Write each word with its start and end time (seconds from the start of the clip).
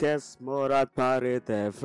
podcast 0.00 0.40
Morat 0.40 0.88
Pare 0.96 1.44
TV 1.44 1.84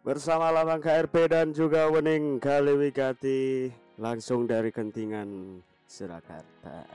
Bersama 0.00 0.48
Lambang 0.48 0.80
KRP 0.80 1.28
dan 1.28 1.52
juga 1.52 1.92
Wening 1.92 2.40
Kaliwigati 2.40 3.68
Langsung 4.00 4.48
dari 4.48 4.72
Kentingan 4.72 5.60
Surakarta. 5.84 6.88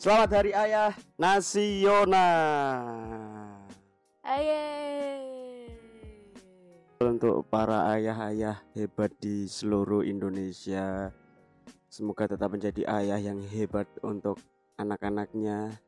Selamat 0.00 0.40
Hari 0.40 0.56
Ayah 0.56 0.96
Nasional. 1.20 2.80
Aye. 4.24 5.31
Untuk 7.08 7.46
para 7.50 7.90
ayah-ayah 7.96 8.62
hebat 8.76 9.10
di 9.18 9.48
seluruh 9.48 10.06
Indonesia. 10.06 11.10
Semoga 11.90 12.30
tetap 12.30 12.52
menjadi 12.52 12.86
ayah 12.88 13.18
yang 13.18 13.42
hebat 13.52 13.88
untuk 14.04 14.38
anak-anaknya 14.78 15.78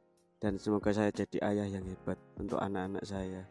dan 0.43 0.61
semoga 0.61 0.93
saya 0.93 1.09
jadi 1.15 1.41
ayah 1.55 1.79
yang 1.79 1.85
hebat 1.87 2.19
untuk 2.37 2.61
anak-anak 2.61 3.05
saya. 3.07 3.49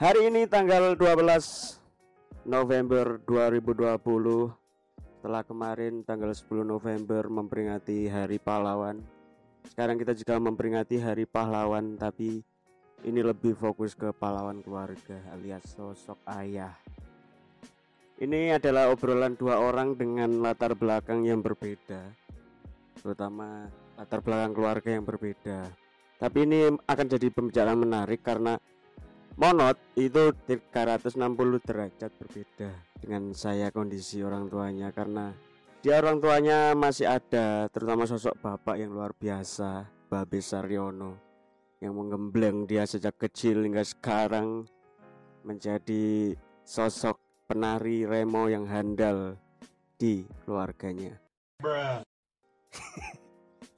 Hari 0.00 0.32
ini 0.32 0.48
tanggal 0.48 0.96
12 0.96 2.48
November 2.48 3.20
2020 3.28 4.00
setelah 5.20 5.44
kemarin 5.44 6.00
tanggal 6.08 6.32
10 6.32 6.64
November 6.64 7.28
memperingati 7.28 8.08
Hari 8.08 8.40
Pahlawan 8.40 9.19
sekarang 9.80 9.96
kita 9.96 10.12
juga 10.12 10.36
memperingati 10.36 11.00
Hari 11.00 11.24
Pahlawan, 11.24 11.96
tapi 11.96 12.44
ini 13.00 13.20
lebih 13.24 13.56
fokus 13.56 13.96
ke 13.96 14.12
pahlawan 14.12 14.60
keluarga 14.60 15.16
alias 15.32 15.72
sosok 15.72 16.20
ayah. 16.36 16.76
Ini 18.20 18.60
adalah 18.60 18.92
obrolan 18.92 19.40
dua 19.40 19.56
orang 19.56 19.96
dengan 19.96 20.44
latar 20.44 20.76
belakang 20.76 21.24
yang 21.24 21.40
berbeda, 21.40 22.12
terutama 23.00 23.72
latar 23.96 24.20
belakang 24.20 24.52
keluarga 24.52 25.00
yang 25.00 25.08
berbeda. 25.08 25.72
Tapi 26.20 26.38
ini 26.44 26.76
akan 26.84 27.06
jadi 27.16 27.32
pembicaraan 27.32 27.80
menarik 27.80 28.20
karena 28.20 28.60
Monot 29.40 29.80
itu 29.96 30.36
360 30.44 31.16
derajat 31.64 32.12
berbeda 32.20 32.68
dengan 33.00 33.32
saya 33.32 33.72
kondisi 33.72 34.20
orang 34.20 34.44
tuanya 34.52 34.92
karena 34.92 35.32
dia 35.80 35.96
orang 35.96 36.20
tuanya 36.20 36.76
masih 36.76 37.08
ada 37.08 37.64
terutama 37.72 38.04
sosok 38.04 38.36
bapak 38.36 38.76
yang 38.76 38.92
luar 38.92 39.16
biasa 39.16 39.88
Babe 40.12 40.44
Saryono 40.44 41.16
yang 41.80 41.96
menggembleng 41.96 42.68
dia 42.68 42.84
sejak 42.84 43.16
kecil 43.16 43.64
hingga 43.64 43.80
sekarang 43.80 44.68
menjadi 45.40 46.36
sosok 46.68 47.16
penari 47.48 48.04
remo 48.04 48.52
yang 48.52 48.68
handal 48.68 49.40
di 49.96 50.28
keluarganya. 50.44 51.16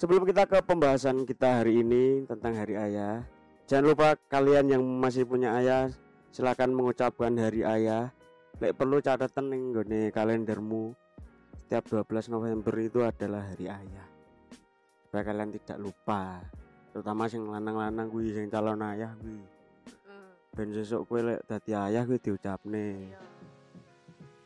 Sebelum 0.03 0.27
kita 0.27 0.51
ke 0.51 0.59
pembahasan 0.59 1.23
kita 1.23 1.63
hari 1.63 1.87
ini 1.87 2.27
tentang 2.27 2.59
hari 2.59 2.75
ayah 2.83 3.23
jangan 3.71 3.95
lupa 3.95 4.19
kalian 4.27 4.75
yang 4.75 4.83
masih 4.83 5.23
punya 5.23 5.55
ayah 5.55 5.87
silakan 6.35 6.75
mengucapkan 6.75 7.31
hari 7.39 7.63
ayah. 7.63 8.11
Lek 8.59 8.75
perlu 8.75 8.99
catatan 8.99 9.55
nih 9.87 10.11
kalendermu 10.11 10.99
setiap 11.73 12.05
12 12.05 12.37
November 12.37 12.75
itu 12.85 13.01
adalah 13.01 13.49
hari 13.49 13.65
ayah. 13.65 14.05
Supaya 15.09 15.25
kalian 15.25 15.57
tidak 15.57 15.81
lupa. 15.81 16.45
Terutama 16.93 17.25
sing 17.33 17.49
lanang-lanang 17.49 18.13
gue 18.13 18.29
sing 18.29 18.53
calon 18.53 18.85
ayah 18.93 19.17
gue 19.17 19.41
ben 20.53 20.69
sesuk 20.69 21.09
kowe 21.09 21.25
lek 21.25 21.41
dadi 21.49 21.73
ayah 21.73 22.05
kuwi 22.05 22.21
diucapne. 22.21 23.17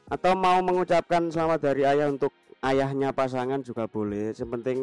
Atau 0.07 0.39
mau 0.39 0.63
mengucapkan 0.63 1.27
selamat 1.27 1.75
hari 1.75 1.83
ayah 1.83 2.15
untuk 2.15 2.31
ayahnya 2.63 3.11
pasangan 3.11 3.59
juga 3.59 3.91
boleh. 3.91 4.31
Yang 4.31 4.51
penting 4.55 4.79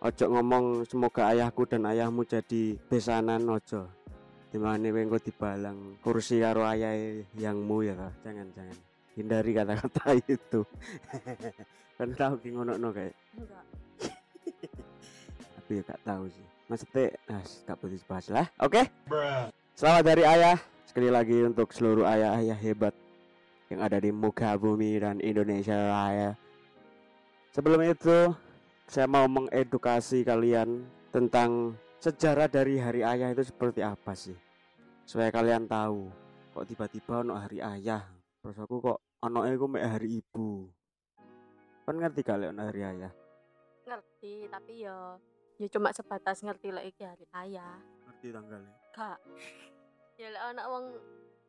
ojo 0.00 0.24
ngomong 0.32 0.88
semoga 0.88 1.28
ayahku 1.28 1.68
dan 1.68 1.84
ayahmu 1.84 2.24
jadi 2.24 2.80
besanan 2.88 3.44
ojo. 3.52 3.84
Di 4.48 4.56
mana 4.56 4.88
kowe 4.88 5.20
dibalang 5.20 6.00
kursi 6.00 6.40
karo 6.40 6.64
ayah 6.64 7.20
yangmu 7.36 7.84
ya 7.84 8.08
jangan 8.24 8.48
jangan 8.56 8.91
hindari 9.16 9.52
kata-kata 9.52 10.16
itu. 10.36 10.60
Kan 11.96 12.08
tahu 12.16 12.34
ki 12.40 12.48
ngono 12.56 12.76
no 12.80 12.88
kayak. 12.90 13.14
Enggak. 13.36 13.64
tapi 15.56 15.70
ya 15.78 15.82
gak 15.86 16.02
tahu 16.04 16.24
sih. 16.28 16.46
Maksudnya 16.68 17.04
nah 17.28 17.42
gak 17.44 17.76
boleh 17.80 17.96
dibahas 18.00 18.26
lah. 18.32 18.46
Oke? 18.60 18.82
Selamat 19.76 20.04
dari 20.04 20.24
ayah 20.24 20.58
sekali 20.88 21.08
lagi 21.08 21.38
untuk 21.44 21.72
seluruh 21.72 22.04
ayah-ayah 22.04 22.58
hebat 22.60 22.94
yang 23.72 23.80
ada 23.80 23.96
di 23.96 24.12
muka 24.12 24.52
bumi 24.60 25.00
dan 25.00 25.16
Indonesia 25.24 25.72
Raya. 25.72 26.36
Sebelum 27.52 27.80
itu 27.84 28.32
saya 28.88 29.08
mau 29.08 29.24
mengedukasi 29.28 30.24
kalian 30.24 30.84
tentang 31.08 31.76
sejarah 32.00 32.48
dari 32.48 32.76
hari 32.76 33.00
ayah 33.04 33.32
itu 33.32 33.44
seperti 33.48 33.80
apa 33.80 34.12
sih? 34.12 34.36
Supaya 35.08 35.32
kalian 35.32 35.64
tahu 35.68 36.08
kok 36.52 36.68
tiba-tiba 36.68 37.24
ono 37.24 37.32
hari 37.40 37.64
ayah 37.64 38.04
terus 38.42 38.58
aku 38.58 38.82
kok 38.82 38.98
ono 39.22 39.46
aku 39.46 39.66
mek 39.70 39.86
hari 39.86 40.18
ibu 40.18 40.66
kan 41.86 41.94
ngerti 41.94 42.26
kalian 42.26 42.58
ono 42.58 42.66
hari 42.66 42.82
ayah 42.82 43.12
Ngerti, 43.82 44.46
tapi 44.46 44.86
ya 44.86 45.18
ya 45.58 45.66
cuma 45.70 45.90
sebatas 45.90 46.38
ngerti 46.42 46.70
lah 46.70 46.86
iki 46.86 47.02
hari 47.02 47.26
ayah. 47.34 47.78
ngerti 48.06 48.28
tanggalnya 48.34 48.74
Kak. 48.94 49.18
Ya 50.20 50.28
lek 50.28 50.44
anak 50.44 50.66
wong 50.68 50.84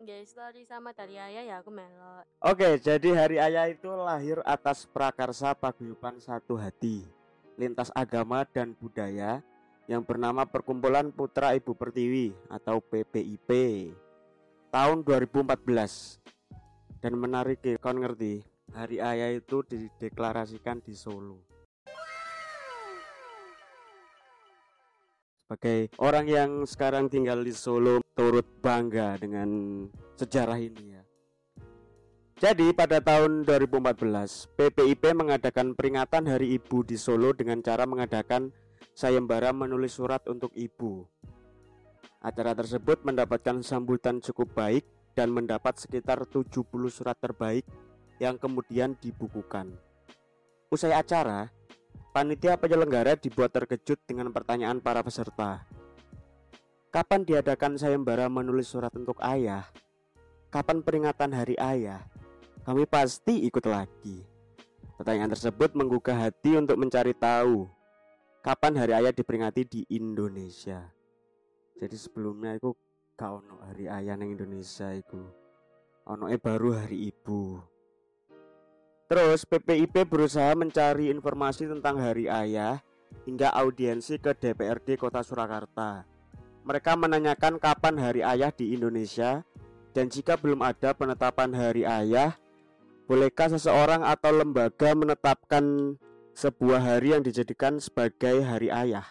nggak 0.02 0.24
story 0.24 0.64
sama 0.66 0.96
dari 0.96 1.20
ayah 1.20 1.44
ya 1.46 1.56
aku 1.62 1.70
melot. 1.70 2.26
Oke, 2.42 2.80
jadi 2.80 3.10
Hari 3.12 3.38
Ayah 3.38 3.70
itu 3.70 3.92
lahir 3.92 4.40
atas 4.48 4.88
prakarsa 4.88 5.52
paguyuban 5.54 6.18
satu 6.18 6.56
hati, 6.56 7.04
lintas 7.60 7.92
agama 7.92 8.48
dan 8.50 8.72
budaya 8.74 9.44
yang 9.86 10.02
bernama 10.02 10.48
Perkumpulan 10.48 11.12
Putra 11.12 11.54
Ibu 11.54 11.76
Pertiwi 11.76 12.32
atau 12.48 12.80
PPIP 12.80 13.50
tahun 14.72 15.04
2014. 15.06 16.24
Dan 17.04 17.20
menarik 17.20 17.60
ya, 17.60 17.76
kau 17.84 17.92
ngerti, 17.92 18.40
Hari 18.72 19.04
Ayah 19.04 19.36
itu 19.36 19.60
dideklarasikan 19.60 20.80
di 20.80 20.96
Solo. 20.96 21.44
Sebagai 25.44 25.92
orang 26.00 26.26
yang 26.32 26.52
sekarang 26.64 27.12
tinggal 27.12 27.44
di 27.44 27.52
Solo 27.52 28.00
turut 28.16 28.48
bangga 28.64 29.20
dengan 29.20 29.52
sejarah 30.16 30.56
ini 30.56 30.96
ya. 30.96 31.04
Jadi 32.40 32.72
pada 32.72 33.04
tahun 33.04 33.44
2014, 33.44 34.48
PPIP 34.56 35.04
mengadakan 35.12 35.76
peringatan 35.76 36.24
Hari 36.24 36.56
Ibu 36.56 36.88
di 36.88 36.96
Solo 36.96 37.36
dengan 37.36 37.60
cara 37.60 37.84
mengadakan 37.84 38.56
sayembara 38.96 39.52
menulis 39.52 40.00
surat 40.00 40.24
untuk 40.32 40.56
ibu. 40.56 41.04
Acara 42.24 42.56
tersebut 42.56 43.04
mendapatkan 43.04 43.60
sambutan 43.60 44.24
cukup 44.24 44.56
baik 44.56 44.88
dan 45.14 45.30
mendapat 45.34 45.78
sekitar 45.78 46.26
70 46.26 46.66
surat 46.90 47.18
terbaik 47.18 47.66
yang 48.18 48.38
kemudian 48.38 48.98
dibukukan. 48.98 49.74
Usai 50.74 50.94
acara, 50.94 51.54
panitia 52.14 52.58
penyelenggara 52.58 53.18
dibuat 53.18 53.54
terkejut 53.54 54.02
dengan 54.06 54.34
pertanyaan 54.34 54.82
para 54.82 55.06
peserta. 55.06 55.66
Kapan 56.94 57.26
diadakan 57.26 57.78
sayembara 57.78 58.30
menulis 58.30 58.70
surat 58.70 58.94
untuk 58.94 59.18
ayah? 59.26 59.66
Kapan 60.54 60.86
peringatan 60.86 61.34
hari 61.34 61.58
ayah? 61.58 62.06
Kami 62.66 62.86
pasti 62.86 63.50
ikut 63.50 63.66
lagi. 63.66 64.22
Pertanyaan 64.94 65.34
tersebut 65.34 65.74
menggugah 65.74 66.30
hati 66.30 66.54
untuk 66.54 66.78
mencari 66.78 67.18
tahu 67.18 67.66
kapan 68.44 68.76
hari 68.76 68.94
ayah 68.94 69.16
diperingati 69.16 69.64
di 69.64 69.82
Indonesia. 69.96 70.92
Jadi 71.80 71.96
sebelumnya 71.96 72.60
itu 72.60 72.76
gak 73.14 73.30
ono 73.30 73.62
hari 73.70 73.86
ayah 73.86 74.18
neng 74.18 74.34
Indonesia 74.34 74.90
itu. 74.90 75.22
Ono 76.10 76.26
baru 76.42 76.82
hari 76.82 77.14
ibu. 77.14 77.62
Terus 79.06 79.46
PPIP 79.46 80.10
berusaha 80.10 80.58
mencari 80.58 81.14
informasi 81.14 81.70
tentang 81.70 82.02
hari 82.02 82.26
ayah 82.26 82.82
hingga 83.30 83.54
audiensi 83.54 84.18
ke 84.18 84.34
DPRD 84.34 84.98
Kota 84.98 85.22
Surakarta. 85.22 86.02
Mereka 86.66 86.98
menanyakan 86.98 87.62
kapan 87.62 88.02
hari 88.02 88.26
ayah 88.26 88.50
di 88.50 88.74
Indonesia 88.74 89.46
dan 89.94 90.10
jika 90.10 90.34
belum 90.34 90.66
ada 90.66 90.98
penetapan 90.98 91.54
hari 91.54 91.86
ayah, 91.86 92.34
bolehkah 93.06 93.54
seseorang 93.54 94.02
atau 94.02 94.34
lembaga 94.34 94.98
menetapkan 94.98 95.96
sebuah 96.34 96.82
hari 96.82 97.14
yang 97.14 97.22
dijadikan 97.22 97.78
sebagai 97.78 98.42
hari 98.42 98.74
ayah? 98.74 99.06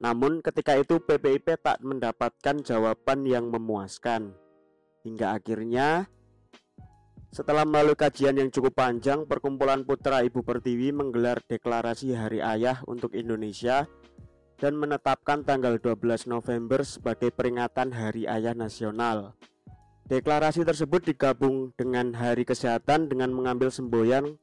Namun 0.00 0.40
ketika 0.40 0.80
itu 0.80 0.96
PPIP 0.96 1.60
tak 1.60 1.84
mendapatkan 1.84 2.64
jawaban 2.64 3.28
yang 3.28 3.52
memuaskan. 3.52 4.32
Hingga 5.04 5.36
akhirnya 5.36 6.08
setelah 7.30 7.62
melalui 7.62 7.94
kajian 7.94 8.34
yang 8.34 8.50
cukup 8.50 8.74
panjang, 8.74 9.22
Perkumpulan 9.22 9.86
Putra 9.86 10.26
Ibu 10.26 10.42
Pertiwi 10.42 10.90
menggelar 10.90 11.38
deklarasi 11.46 12.16
Hari 12.16 12.42
Ayah 12.42 12.82
untuk 12.90 13.14
Indonesia 13.14 13.86
dan 14.58 14.74
menetapkan 14.74 15.46
tanggal 15.46 15.78
12 15.78 16.26
November 16.26 16.82
sebagai 16.82 17.30
peringatan 17.30 17.94
Hari 17.94 18.26
Ayah 18.26 18.56
Nasional. 18.58 19.38
Deklarasi 20.10 20.66
tersebut 20.66 21.06
digabung 21.06 21.70
dengan 21.78 22.10
Hari 22.18 22.42
Kesehatan 22.42 23.06
dengan 23.06 23.30
mengambil 23.30 23.70
semboyan 23.70 24.34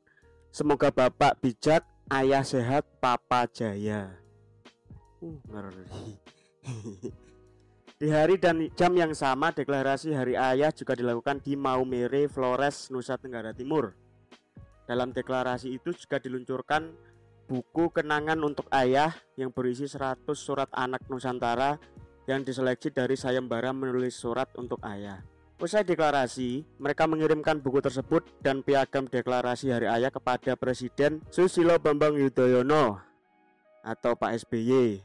Semoga 0.47 0.89
Bapak 0.89 1.43
bijak, 1.43 1.83
Ayah 2.07 2.41
sehat, 2.41 2.87
Papa 3.03 3.45
jaya. 3.51 4.26
Di 7.97 8.13
hari 8.13 8.37
dan 8.37 8.69
jam 8.77 8.93
yang 8.93 9.09
sama, 9.17 9.49
deklarasi 9.49 10.13
Hari 10.13 10.37
Ayah 10.37 10.69
juga 10.69 10.93
dilakukan 10.93 11.41
di 11.41 11.57
Maumere, 11.57 12.29
Flores, 12.29 12.93
Nusa 12.93 13.17
Tenggara 13.17 13.57
Timur. 13.57 13.97
Dalam 14.85 15.09
deklarasi 15.09 15.73
itu 15.73 15.89
juga 15.97 16.21
diluncurkan 16.21 16.93
buku 17.49 17.89
kenangan 17.89 18.37
untuk 18.45 18.69
ayah 18.69 19.17
yang 19.33 19.49
berisi 19.49 19.89
100 19.89 20.29
surat 20.37 20.69
anak 20.77 21.09
Nusantara 21.09 21.81
yang 22.29 22.45
diseleksi 22.45 22.93
dari 22.93 23.17
sayembara 23.17 23.73
menulis 23.73 24.13
surat 24.13 24.53
untuk 24.61 24.77
ayah. 24.85 25.23
Usai 25.57 25.81
deklarasi, 25.81 26.61
mereka 26.77 27.09
mengirimkan 27.09 27.57
buku 27.57 27.81
tersebut 27.81 28.21
dan 28.45 28.61
piagam 28.61 29.09
deklarasi 29.09 29.73
Hari 29.73 29.89
Ayah 29.89 30.13
kepada 30.13 30.53
Presiden 30.53 31.25
Susilo 31.33 31.81
Bambang 31.81 32.13
Yudhoyono 32.13 33.06
atau 33.87 34.19
Pak 34.19 34.43
SBY 34.43 34.99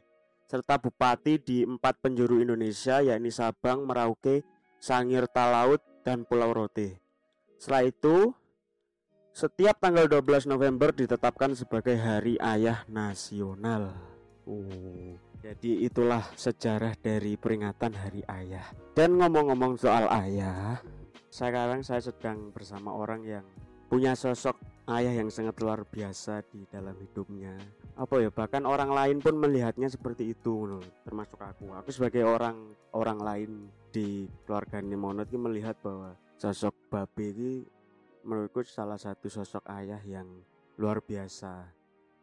serta 0.50 0.76
bupati 0.76 1.40
di 1.40 1.64
empat 1.64 2.02
penjuru 2.02 2.42
Indonesia 2.42 3.00
yakni 3.00 3.32
Sabang, 3.32 3.88
Merauke, 3.88 4.44
Sangir 4.76 5.24
Talaut, 5.30 5.80
dan 6.04 6.28
Pulau 6.28 6.52
Rote. 6.52 7.00
Setelah 7.56 7.88
itu, 7.88 8.36
setiap 9.32 9.80
tanggal 9.80 10.10
12 10.10 10.44
November 10.50 10.92
ditetapkan 10.92 11.56
sebagai 11.56 11.96
Hari 11.96 12.36
Ayah 12.36 12.84
Nasional. 12.90 13.96
Uh, 14.44 15.16
jadi 15.40 15.88
itulah 15.88 16.26
sejarah 16.36 16.98
dari 17.00 17.40
peringatan 17.40 17.96
Hari 17.96 18.20
Ayah. 18.28 18.66
Dan 18.92 19.16
ngomong-ngomong 19.16 19.80
soal 19.80 20.04
ayah, 20.20 20.84
sekarang 21.32 21.80
saya 21.80 22.04
sedang 22.04 22.52
bersama 22.52 22.92
orang 22.92 23.24
yang 23.24 23.46
punya 23.92 24.16
sosok 24.16 24.56
ayah 24.88 25.12
yang 25.12 25.28
sangat 25.28 25.60
luar 25.60 25.84
biasa 25.84 26.40
di 26.48 26.64
dalam 26.72 26.96
hidupnya. 26.96 27.52
Apa 28.00 28.24
ya 28.24 28.32
bahkan 28.32 28.64
orang 28.64 28.88
lain 28.88 29.20
pun 29.20 29.36
melihatnya 29.36 29.84
seperti 29.92 30.32
itu 30.32 30.64
loh 30.64 30.80
termasuk 31.04 31.36
aku. 31.36 31.76
Aku 31.76 31.92
sebagai 31.92 32.24
orang 32.24 32.72
orang 32.96 33.20
lain 33.20 33.50
di 33.92 34.32
keluarga 34.48 34.80
Nemonot 34.80 35.28
ini 35.28 35.36
melihat 35.44 35.76
bahwa 35.84 36.16
sosok 36.40 36.72
babe 36.88 37.36
ini 37.36 37.68
menurutku 38.24 38.64
salah 38.64 38.96
satu 38.96 39.28
sosok 39.28 39.60
ayah 39.68 40.00
yang 40.08 40.40
luar 40.80 41.04
biasa. 41.04 41.68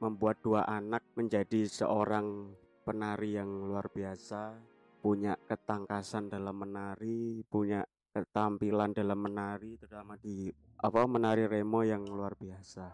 Membuat 0.02 0.42
dua 0.42 0.66
anak 0.66 1.06
menjadi 1.14 1.70
seorang 1.70 2.50
penari 2.82 3.38
yang 3.38 3.70
luar 3.70 3.94
biasa 3.94 4.58
punya 5.06 5.38
ketangkasan 5.46 6.34
dalam 6.34 6.66
menari 6.66 7.46
punya 7.46 7.86
ketampilan 8.10 8.92
dalam 8.92 9.20
menari 9.20 9.78
terutama 9.78 10.18
di 10.18 10.50
apa 10.82 11.00
menari 11.06 11.46
remo 11.46 11.86
yang 11.86 12.06
luar 12.06 12.34
biasa. 12.34 12.86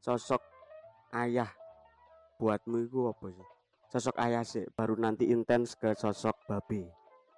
Sosok 0.00 0.42
ayah 1.14 1.50
buatmu 2.40 2.76
itu 2.88 3.06
apa 3.06 3.26
sih? 3.30 3.48
Sosok 3.92 4.16
ayah 4.24 4.42
sih 4.42 4.64
baru 4.72 4.96
nanti 4.96 5.28
intens 5.28 5.76
ke 5.76 5.92
sosok 5.92 6.34
babi. 6.48 6.82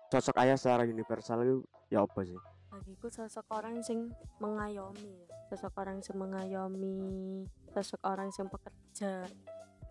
Sosok 0.09 0.39
ayah 0.39 0.55
secara 0.55 0.87
universal 0.87 1.43
itu 1.43 1.57
ya 1.91 2.07
apa 2.07 2.23
sih? 2.23 2.39
Bagiku 2.71 3.07
sosok 3.11 3.47
orang 3.55 3.83
sing 3.83 4.11
mengayomi 4.43 5.25
sosok 5.55 5.73
orang 5.77 6.03
yang 6.03 6.17
mengayomi 6.19 6.99
sosok 7.71 8.01
orang 8.03 8.27
yang 8.33 8.49
pekerja 8.51 9.13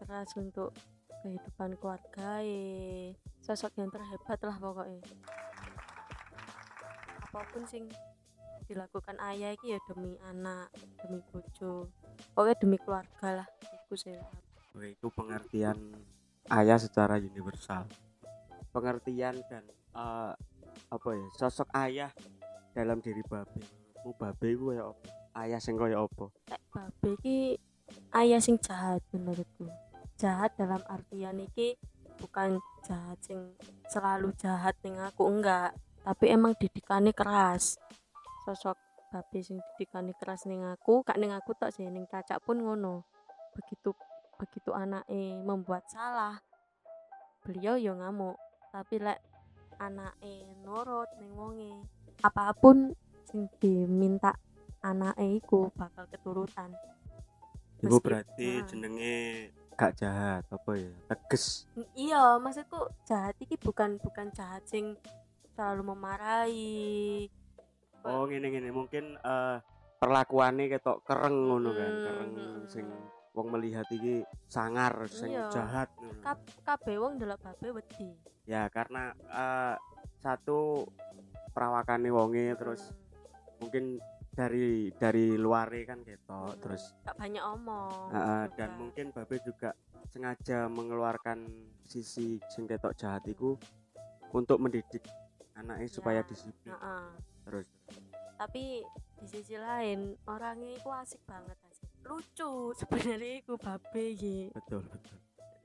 keras 0.01 0.29
untuk 0.35 0.75
kehidupan 1.23 1.79
keluarga 1.79 2.43
sosok 3.39 3.71
yang 3.79 3.87
terhebat 3.87 4.39
lah 4.43 4.57
pokoknya 4.59 4.99
apa 7.33 7.49
pun 7.49 7.65
sing 7.65 7.89
dilakukan 8.69 9.17
ayah 9.25 9.57
itu 9.57 9.73
ya 9.73 9.81
demi 9.89 10.13
anak 10.21 10.69
demi 11.01 11.17
bojo 11.33 11.89
pokoknya 12.37 12.61
demi 12.61 12.77
keluarga 12.77 13.41
lah 13.41 13.47
itu 13.73 13.97
sih 13.97 14.13
Oke, 14.73 14.97
itu 14.97 15.07
pengertian 15.13 15.77
ayah 16.49 16.81
secara 16.81 17.21
universal. 17.21 17.85
Pengertian 18.73 19.37
dan 19.45 19.61
uh, 19.93 20.33
apa 20.89 21.09
ya? 21.13 21.27
Sosok 21.37 21.69
ayah 21.77 22.09
dalam 22.73 22.97
diri 22.97 23.21
babe. 23.21 23.61
Mu 24.01 24.17
babe 24.17 24.49
ku 24.57 24.73
ya 24.73 24.89
apa? 24.89 25.05
Ayah 25.45 25.61
sing 25.61 25.77
kaya 25.77 26.01
apa? 26.01 26.25
Nek 26.49 26.61
babe 26.73 27.09
iki 27.21 27.37
ayah 28.17 28.41
sing 28.41 28.57
jahat 28.65 29.05
menurutku. 29.13 29.69
Jahat 30.17 30.57
dalam 30.57 30.81
artian 30.89 31.37
iki 31.37 31.77
bukan 32.17 32.57
jahat 32.81 33.21
sing 33.21 33.53
selalu 33.93 34.33
jahat 34.41 34.73
ning 34.81 34.97
aku 34.97 35.29
enggak, 35.29 35.77
tapi 36.03 36.29
emang 36.29 36.53
didikannya 36.59 37.15
keras. 37.15 37.79
Sosok 38.43 38.75
babe 39.09 39.39
sing 39.39 39.57
didikannya 39.73 40.13
keras 40.19 40.45
ning 40.45 40.67
aku, 40.67 41.01
kak 41.01 41.17
ning 41.17 41.31
aku 41.31 41.55
tak 41.55 41.71
sih 41.71 41.87
ning 41.87 42.05
cacak 42.05 42.43
pun 42.43 42.59
ngono. 42.59 43.07
Begitu 43.55 43.95
begitu 44.37 44.75
anaknya 44.75 45.39
membuat 45.45 45.87
salah 45.87 46.41
beliau 47.43 47.75
yo 47.75 47.91
ya 47.91 47.93
ngamuk 47.99 48.39
tapi 48.71 49.03
lek 49.03 49.19
anaknya 49.77 50.47
nurut 50.63 51.11
ning 51.19 51.31
wonge 51.35 51.71
apa 52.23 52.55
pun 52.55 52.95
sing 53.27 53.51
diminta 53.59 54.31
anaknya 54.79 55.43
iku 55.43 55.67
bakal 55.75 56.07
keturutan 56.07 56.71
ibu 57.83 57.99
berarti 57.99 58.63
nah. 58.63 58.67
jenenge 58.67 59.17
gak 59.75 59.91
jahat 59.99 60.43
apa 60.47 60.71
ya 60.79 60.93
tegas 61.11 61.67
iya 61.99 62.39
maksudku 62.39 62.87
jahat 63.03 63.35
iki 63.43 63.59
bukan 63.59 63.99
bukan 63.99 64.31
jahat 64.31 64.63
sing 64.63 64.95
selalu 65.53 65.81
memarahi. 65.93 67.29
Oh 68.03 68.27
gini 68.27 68.47
gini. 68.49 68.69
Mungkin 68.69 69.17
uh, 69.21 69.57
perlakuannya 70.01 70.67
ketok 70.67 71.05
kereng 71.07 71.37
ngono 71.49 71.71
kan. 71.71 71.91
Kereng 72.03 72.31
sing 72.67 72.85
wong 73.33 73.47
melihat 73.49 73.87
iki 73.89 74.21
sangar 74.45 75.07
sing 75.09 75.33
iya. 75.33 75.49
jahat. 75.49 75.89
Kabeh 76.65 76.95
wong 76.99 77.21
delok 77.21 77.41
babe 77.41 77.81
wedi. 77.81 78.13
Ya 78.43 78.67
karena 78.67 79.15
uh, 79.31 79.75
satu 80.19 80.87
perawakane 81.53 82.09
wonge 82.09 82.57
terus 82.57 82.89
hmm. 82.89 83.61
mungkin 83.61 83.83
dari 84.33 84.89
dari 84.97 85.37
luar 85.37 85.69
kan 85.85 86.01
gitu 86.01 86.41
hmm. 86.49 86.57
terus 86.57 86.97
gak 87.05 87.13
banyak 87.21 87.43
omong 87.45 88.09
uh, 88.09 88.49
dan 88.57 88.73
mungkin 88.81 89.13
babe 89.13 89.37
juga 89.45 89.77
sengaja 90.09 90.65
mengeluarkan 90.65 91.45
sisi 91.85 92.41
sing 92.49 92.65
ketok 92.65 92.97
jahat 92.97 93.21
itu 93.29 93.53
untuk 94.33 94.57
mendidik 94.57 95.05
anaknya 95.57 95.87
ya. 95.87 95.93
supaya 95.93 96.21
disiplin. 96.25 96.73
Uh 96.73 96.77
-uh. 96.77 97.05
terus? 97.45 97.67
Tapi 98.37 98.81
di 99.23 99.25
sisi 99.29 99.55
lain 99.55 100.17
orangnya 100.27 100.75
itu 100.75 100.89
asik 100.91 101.21
banget 101.23 101.55
lucu 102.03 102.75
sebenarnya 102.75 103.43
iku 103.43 103.55
babe 103.55 104.03
iki. 104.13 104.51
Betul 104.51 104.83
betul. 104.87 105.17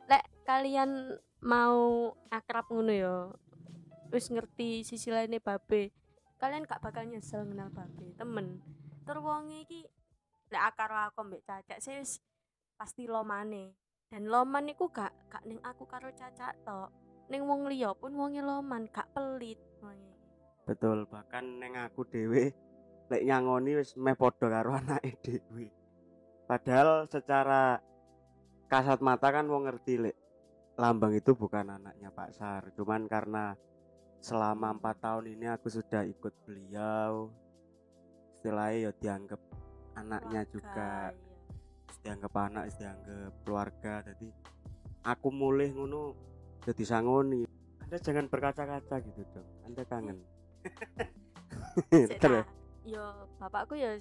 Lek 0.06 0.24
kalian 0.46 1.18
mau 1.44 2.14
akrab 2.30 2.70
ngono 2.70 2.92
ya 2.94 3.16
wis 4.08 4.32
ngerti 4.32 4.82
sisi 4.82 5.12
lainnya 5.12 5.38
babe 5.38 5.92
kalian 6.38 6.64
gak 6.64 6.80
bakal 6.80 7.04
nyesel 7.04 7.44
kenal 7.44 7.68
babe 7.74 8.14
temen. 8.14 8.62
Terwongi 9.04 9.66
iki 9.66 9.80
lek 10.48 10.62
akar 10.74 11.10
aku 11.10 11.26
mbek 11.26 11.44
cacak 11.44 11.78
sih 11.82 11.98
pasti 12.78 13.10
lomane. 13.10 13.74
Dan 14.08 14.30
loman 14.30 14.72
iku 14.72 14.88
gak 14.88 15.12
gak 15.28 15.44
ning 15.44 15.60
aku 15.66 15.84
karo 15.84 16.08
cacak 16.14 16.54
tok. 16.64 16.88
Ning 17.28 17.44
wong 17.44 17.68
liya 17.68 17.92
pun 17.92 18.14
wonge 18.16 18.40
loman 18.40 18.88
gak 18.88 19.10
pelit 19.12 19.60
betul 20.68 21.08
bahkan 21.08 21.44
neng 21.56 21.80
aku 21.80 22.04
dewe 22.04 22.52
lek 23.08 23.24
nyangoni 23.24 23.80
wis 23.80 23.96
meh 23.96 24.12
padha 24.12 24.46
karo 24.52 24.76
anake 24.78 25.16
dhewe. 25.24 25.72
Padahal 26.44 27.08
secara 27.08 27.80
kasat 28.68 29.00
mata 29.00 29.32
kan 29.32 29.48
mau 29.48 29.60
ngerti 29.64 29.96
lek 30.00 30.16
lambang 30.76 31.16
itu 31.16 31.32
bukan 31.32 31.72
anaknya 31.72 32.12
Pak 32.12 32.30
Sar. 32.36 32.62
Cuman 32.76 33.08
karena 33.08 33.56
selama 34.20 34.76
empat 34.76 35.00
tahun 35.00 35.36
ini 35.36 35.46
aku 35.48 35.72
sudah 35.72 36.04
ikut 36.04 36.34
beliau 36.44 37.32
istilahnya 38.38 38.76
ya 38.88 38.90
dianggap 39.00 39.40
anaknya 39.96 40.40
juga. 40.52 41.10
iya. 41.10 41.26
dianggap 41.98 42.32
anak 42.36 42.64
dianggap 42.78 43.32
keluarga. 43.42 43.94
Jadi 44.04 44.28
aku 45.02 45.28
mulai 45.32 45.72
ngono 45.72 46.14
jadi 46.62 46.84
sangoni 46.84 47.47
anda 47.88 48.04
jangan 48.04 48.28
berkaca-kaca 48.28 49.00
gitu 49.00 49.24
dong 49.32 49.48
anda 49.64 49.80
kangen. 49.88 50.20
Terus? 52.20 52.44
Yo 52.84 53.00
bapakku 53.40 53.80
ya 53.80 53.96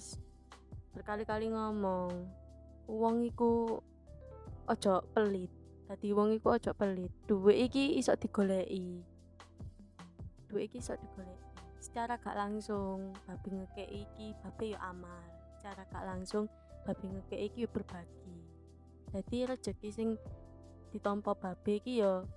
berkali-kali 0.92 1.48
ngomong 1.48 2.28
wong 2.84 3.24
iku 3.24 3.80
ojo 4.68 4.94
pelit. 5.16 5.48
Tadi 5.88 6.12
wong 6.12 6.36
iku 6.36 6.60
ojo 6.60 6.76
pelit. 6.76 7.08
Duwe 7.24 7.64
iki 7.64 7.96
iso 7.96 8.12
digoleki. 8.12 9.00
Duwe 10.52 10.68
iki 10.68 10.84
iso 10.84 10.92
digoleki. 10.92 11.48
Secara 11.80 12.20
gak 12.20 12.36
langsung 12.36 13.16
babi 13.24 13.56
ngeke 13.56 13.88
iki 13.88 14.36
babi 14.44 14.76
yo 14.76 14.78
amal 14.84 15.24
secara 15.56 15.88
gak 15.88 16.04
langsung 16.04 16.44
babi 16.84 17.08
ngeke 17.08 17.40
iki 17.40 17.64
yo 17.64 17.68
berbagi. 17.72 18.36
Jadi 19.16 19.48
rezeki 19.48 19.88
sing 19.88 20.08
ditompo 20.92 21.32
babi 21.40 21.80
iki 21.80 22.04
yo 22.04 22.28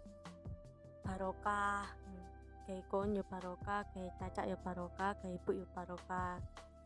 barokah. 1.05 1.85
Hmm. 1.87 2.25
kayak 2.69 2.87
kon 2.87 3.17
ya 3.17 3.25
barokah 3.25 3.83
kayak 3.91 4.13
cacak 4.21 4.45
ya 4.47 4.57
barokah 4.61 5.11
kayak 5.19 5.35
ibu 5.41 5.51
ya 5.61 5.67
barokah. 5.75 6.37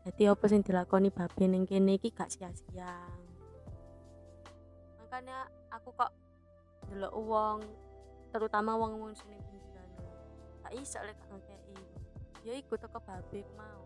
Jadi 0.06 0.22
apa 0.30 0.44
sing 0.46 0.60
dilakoni 0.62 1.10
babe 1.10 1.44
ning 1.46 1.66
kene 1.66 1.98
iki 1.98 2.14
gak 2.14 2.30
sia-sia 2.30 2.94
makanya 5.16 5.48
aku 5.72 5.96
kok 5.96 6.12
delok 6.92 7.14
uang 7.16 7.64
terutama 8.36 8.76
wong 8.76 9.00
wong 9.00 9.12
sing 9.16 9.32
ning 9.32 9.40
pinggiran. 9.48 9.88
Gak 10.60 10.72
iso 10.76 11.00
lek 11.00 11.16
ngekei 11.32 11.80
ya 12.44 12.52
iku 12.52 12.76
teko 12.76 13.00
babe 13.00 13.40
ku 13.40 13.52
mau. 13.56 13.80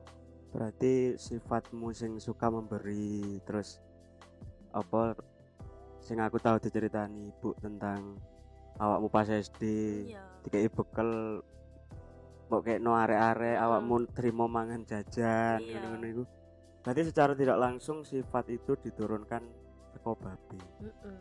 Berarti 0.51 1.15
sifatmu 1.15 1.95
sing 1.95 2.19
suka 2.19 2.51
memberi 2.51 3.39
terus 3.47 3.79
apa 4.75 5.15
sing 6.03 6.19
aku 6.19 6.43
tahu 6.43 6.59
diceritani 6.59 7.31
ibu 7.31 7.55
tentang 7.63 8.19
awakmu 8.81 9.13
pas 9.13 9.29
SD 9.29 9.63
iya. 10.09 10.25
dikai 10.41 10.73
bekal 10.73 11.45
mbok 12.49 12.61
kayak 12.67 12.81
no 12.83 12.97
arek-arek 12.97 13.57
Hmm. 13.61 13.65
awakmu 13.69 13.95
terima 14.11 14.45
mangan 14.49 14.83
jajan 14.83 15.61
Iya. 15.61 15.79
ngono-ngono 15.79 16.07
iku. 16.09 16.23
Berarti 16.81 17.03
secara 17.07 17.33
tidak 17.37 17.61
langsung 17.61 18.03
sifat 18.03 18.49
itu 18.49 18.73
diturunkan 18.75 19.45
teko 19.93 20.17
babi. 20.17 20.59
Mm-mm. 20.81 21.19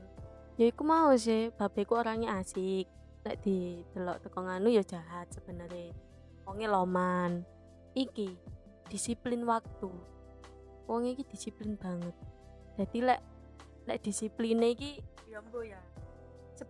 ya 0.55 0.65
iku 0.71 0.83
mau 0.87 1.11
sih 1.19 1.51
babe 1.53 1.83
ku 1.83 1.99
orangnya 1.99 2.39
asik. 2.39 2.87
Lek 3.27 3.43
di 3.43 3.83
delok 3.91 4.23
teko 4.23 4.39
nganu 4.47 4.71
ya 4.71 4.81
jahat 4.81 5.27
sebenarnya. 5.29 5.91
Wonge 6.47 6.65
loman. 6.65 7.43
Iki 7.91 8.39
disiplin 8.87 9.43
waktu. 9.43 9.91
Wong 10.87 11.03
iki 11.11 11.27
disiplin 11.27 11.75
banget. 11.75 12.15
Jadi 12.79 12.97
lek 13.03 13.21
lek 13.83 13.99
disipline 13.99 14.63
iki 14.71 15.03
ya 15.27 15.43
mbo 15.43 15.59
ya 15.61 15.77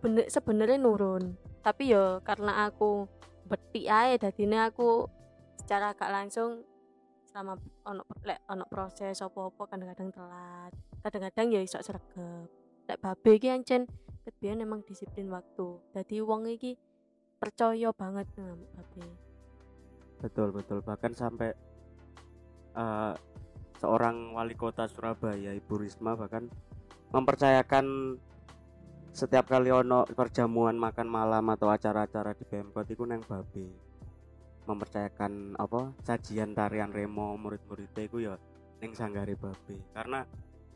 sebener 0.00 0.24
sebenarnya 0.32 0.80
nurun. 0.80 1.36
Tapi 1.60 1.92
yo 1.92 2.24
karena 2.24 2.64
aku 2.64 3.04
beti 3.44 3.84
ae 3.84 4.16
dadine 4.16 4.64
aku 4.64 5.04
secara 5.60 5.92
gak 5.92 6.08
langsung 6.08 6.64
selama 7.28 7.60
ono 7.84 8.08
lek 8.24 8.40
ono 8.48 8.64
proses 8.64 9.20
apa-apa 9.20 9.68
kadang-kadang 9.68 10.08
telat. 10.08 10.72
Kadang-kadang 11.04 11.52
ya 11.52 11.60
iso 11.60 11.76
sregep. 11.84 12.48
Lek 12.88 12.96
babe 12.96 13.30
iki 13.36 13.52
ancen 13.52 13.84
kebiyen 14.24 14.64
emang 14.64 14.80
disiplin 14.88 15.28
waktu. 15.28 15.76
Dadi 15.92 16.24
wong 16.24 16.48
iki 16.48 16.80
percaya 17.36 17.92
banget 17.92 18.24
dengan 18.32 18.56
babe. 18.72 19.04
Betul 20.24 20.48
betul. 20.56 20.80
Bahkan 20.80 21.12
sampai 21.12 21.52
eh, 22.72 23.14
seorang 23.76 24.32
wali 24.32 24.56
kota 24.56 24.88
Surabaya 24.88 25.52
Ibu 25.52 25.84
Risma 25.84 26.16
bahkan 26.16 26.48
mempercayakan 27.12 28.16
setiap 29.10 29.50
kali 29.50 29.74
ono 29.74 30.06
perjamuan 30.06 30.78
makan 30.78 31.08
malam 31.10 31.44
atau 31.50 31.66
acara-acara 31.66 32.34
di 32.38 32.46
Pemkot 32.46 32.86
itu 32.86 33.02
neng 33.02 33.26
babe 33.26 33.66
mempercayakan 34.70 35.58
apa? 35.58 35.90
Sajian 36.06 36.54
tarian 36.54 36.94
remo 36.94 37.34
murid-muridnya 37.34 38.02
itu 38.06 38.18
ya 38.22 38.34
neng 38.78 38.94
sanggare 38.94 39.34
babe 39.34 39.76
karena 39.92 40.22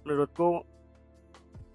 menurutku 0.02 0.66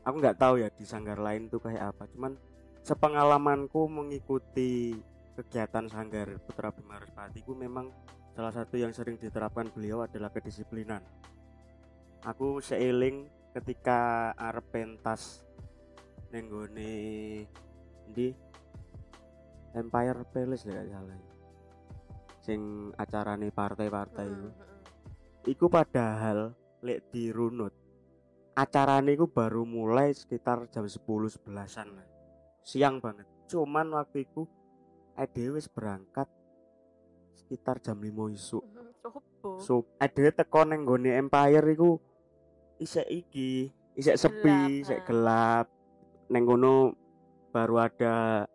aku 0.04 0.16
nggak 0.20 0.38
tahu 0.38 0.62
ya 0.62 0.68
di 0.70 0.84
sanggar 0.84 1.18
lain 1.18 1.48
tuh 1.48 1.64
kayak 1.64 1.96
apa. 1.96 2.12
Cuman 2.12 2.36
sepengalamanku 2.84 3.88
mengikuti 3.88 5.00
kegiatan 5.40 5.88
sanggar 5.88 6.28
Putra 6.44 6.76
Bimaruspati 6.76 7.40
ku 7.48 7.56
memang 7.56 7.88
salah 8.36 8.52
satu 8.52 8.76
yang 8.76 8.92
sering 8.92 9.16
diterapkan 9.16 9.72
beliau 9.72 10.04
adalah 10.04 10.28
kedisiplinan. 10.28 11.00
Aku 12.28 12.60
seiling 12.60 13.32
ketika 13.56 14.32
arep 14.36 14.68
pentas 14.76 15.48
nenggone 16.30 16.92
di 18.10 18.28
Empire 19.74 20.26
Palace 20.30 20.66
lah 20.66 20.82
gak 20.82 20.90
salah 20.90 21.20
sing 22.40 22.90
acarane 22.98 23.54
partai-partai 23.54 24.26
iku. 24.26 24.48
Mm, 24.50 24.58
mm, 24.58 24.82
iku 25.54 25.66
padahal 25.70 26.58
lek 26.82 27.12
dirunut 27.14 27.74
acarane 28.58 29.14
iku 29.14 29.30
baru 29.30 29.68
mulai 29.68 30.10
sekitar 30.16 30.66
jam 30.74 30.88
10 30.88 30.98
11-an 30.98 31.88
lah. 31.94 32.08
siang 32.66 32.98
banget 32.98 33.30
cuman 33.46 33.94
waktu 33.94 34.26
itu 34.26 34.50
Ade 35.20 35.52
wis 35.52 35.68
berangkat 35.68 36.26
sekitar 37.36 37.84
jam 37.84 38.00
5 38.00 38.10
isuk 38.34 38.64
mm. 38.66 38.98
Sopo? 39.04 39.22
so 39.62 39.86
Ade 40.02 40.34
teko 40.34 40.66
neng 40.66 40.90
gone 40.90 41.14
Empire 41.14 41.70
iku 41.70 42.02
isek 42.82 43.06
iki 43.06 43.70
isek 43.94 44.16
sepi 44.16 44.82
isek 44.82 45.06
gelap 45.06 45.68
neng 46.30 46.46
kono 46.46 46.94
baru 47.50 47.76
ada 47.82 48.46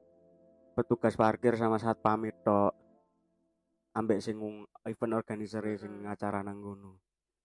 petugas 0.75 1.14
parkir 1.14 1.59
sama 1.59 1.78
satpam 1.78 2.26
tok 2.43 2.73
ambek 3.95 4.19
sing 4.19 4.38
ngung- 4.38 4.66
event 4.87 5.14
organizer 5.14 5.62
sing 5.78 6.02
acara 6.07 6.43
nang 6.43 6.59
kono 6.59 6.99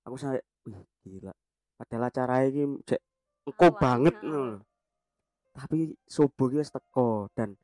aku 0.06 0.16
sampe 0.18 0.42
wih 0.66 0.82
gila 1.06 1.34
padahal 1.78 2.10
acara 2.10 2.46
iki 2.46 2.66
cek 2.86 3.02
engko 3.46 3.68
banget 3.78 4.16
ngono 4.22 4.40
lho. 4.46 4.58
tapi 5.54 5.94
subuh 6.06 6.50
wis 6.52 6.70
teko 6.70 7.30
dan 7.34 7.58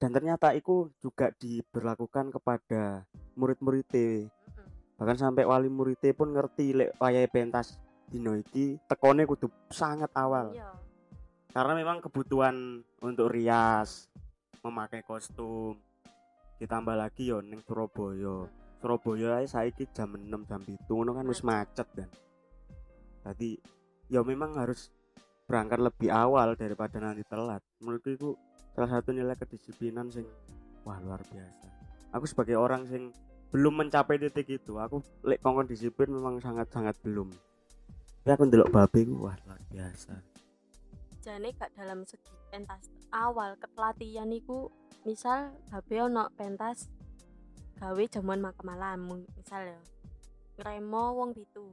dan 0.00 0.10
ternyata 0.12 0.56
itu 0.56 0.88
juga 1.00 1.28
diberlakukan 1.36 2.32
kepada 2.32 3.04
murid-muridnya 3.36 4.28
Mm-mm. 4.28 4.68
bahkan 4.96 5.16
sampai 5.16 5.44
wali 5.44 5.68
muridnya 5.68 6.12
pun 6.12 6.32
ngerti 6.32 6.72
lek 6.72 6.96
wayahe 6.96 7.28
pentas 7.28 7.76
dino 8.08 8.32
iki 8.34 8.80
tekone 8.88 9.24
kudu 9.24 9.48
sangat 9.68 10.08
awal 10.16 10.52
Iya. 10.52 10.72
Karena 11.50 11.72
memang 11.74 11.98
kebutuhan 11.98 12.86
untuk 13.02 13.34
rias 13.34 14.06
memakai 14.62 15.02
kostum 15.02 15.74
ditambah 16.62 16.94
lagi 16.94 17.32
yo 17.32 17.42
ning 17.42 17.58
Surabaya. 17.64 18.46
Surabaya 18.80 19.42
ae 19.42 19.46
saiki 19.48 19.90
jam 19.92 20.14
6 20.14 20.30
jam 20.48 20.60
7 20.62 20.88
ngono 20.88 21.12
kan 21.16 21.26
wis 21.26 21.42
macet. 21.42 21.88
kan 21.90 22.08
jadi 23.20 23.60
ya 24.08 24.24
memang 24.24 24.56
harus 24.56 24.88
berangkat 25.44 25.82
lebih 25.82 26.08
awal 26.08 26.54
daripada 26.54 27.02
nanti 27.02 27.26
telat. 27.26 27.60
Menurutku 27.82 28.10
itu 28.14 28.28
salah 28.72 28.88
satu 28.88 29.10
nilai 29.10 29.34
kedisiplinan 29.36 30.08
sing 30.08 30.24
wah 30.86 30.96
luar 31.02 31.20
biasa. 31.26 31.68
Aku 32.14 32.24
sebagai 32.24 32.56
orang 32.56 32.86
sing 32.86 33.10
belum 33.50 33.82
mencapai 33.82 34.16
titik 34.22 34.62
itu 34.62 34.78
aku 34.78 35.02
lek 35.26 35.42
kongkon 35.42 35.66
disiplin 35.66 36.14
memang 36.14 36.38
sangat 36.38 36.70
sangat 36.70 36.94
belum. 37.02 37.28
Tapi 38.22 38.32
aku 38.32 38.44
ndelok 38.46 38.70
babe 38.70 39.00
ku 39.02 39.26
wah 39.26 39.36
luar 39.44 39.60
biasa 39.68 40.29
jane 41.30 41.54
gak 41.54 41.70
dalam 41.78 42.02
segi 42.02 42.34
pentas 42.50 42.90
awal 43.14 43.54
ketelatihan 43.54 44.26
iku 44.34 44.66
misal 45.06 45.54
babe 45.70 46.02
ono 46.02 46.26
pentas 46.34 46.90
gawe 47.78 48.02
jamuan 48.10 48.42
makan 48.42 48.66
malam 48.66 48.98
misal 49.38 49.62
ya 49.62 49.78
ngremo 50.58 51.22
wong 51.22 51.30
pitu 51.30 51.70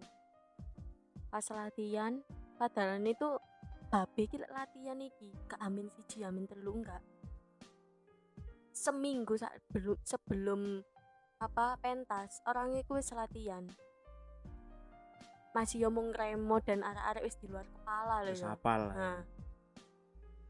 pas 1.34 1.42
latihan 1.50 2.22
padahal 2.62 3.02
itu 3.02 3.42
babe 3.90 4.22
iki 4.30 4.38
latihan 4.46 5.02
iki 5.02 5.34
gak 5.50 5.58
amin 5.66 5.90
siji 5.90 6.22
amin 6.22 6.46
telu 6.46 6.78
enggak 6.78 7.02
seminggu 8.78 9.42
saat 9.42 9.58
belum 9.74 9.98
sebelum 10.06 10.86
apa 11.42 11.82
pentas 11.82 12.46
orang 12.46 12.78
iku 12.78 13.02
wis 13.02 13.10
latihan 13.10 13.66
masih 15.58 15.90
ngomong 15.90 16.14
remo 16.14 16.62
dan 16.62 16.86
arek-arek 16.86 17.26
wis 17.26 17.42
di 17.42 17.50
luar 17.50 17.66
kepala 17.66 18.22
loh 18.22 18.30
wis 18.30 18.46
ya. 18.46 18.54
hafal 18.54 18.94
lah. 18.94 18.94
Nah, 18.94 19.20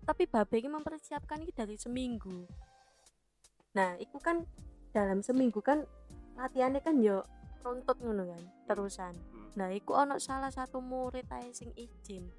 tapi 0.04 0.30
Babe 0.30 0.60
ini 0.60 0.70
mempersiapkan 0.70 1.42
ini 1.42 1.51
dari 1.56 1.75
seminggu. 1.80 2.46
Nah, 3.77 3.98
itu 4.01 4.18
kan 4.18 4.46
dalam 4.94 5.22
seminggu 5.22 5.62
kan 5.62 5.86
latihannya 6.38 6.82
kan 6.82 6.98
yo 7.01 7.22
runtut 7.62 8.00
ngono 8.00 8.30
kan, 8.30 8.44
terusan. 8.70 9.13
Hmm. 9.13 9.50
Nah, 9.58 9.70
iku 9.74 9.98
ono 9.98 10.22
salah 10.22 10.54
satu 10.54 10.80
murid 10.80 11.27
ae 11.34 11.50
sing 11.51 11.74
izin. 11.75 12.30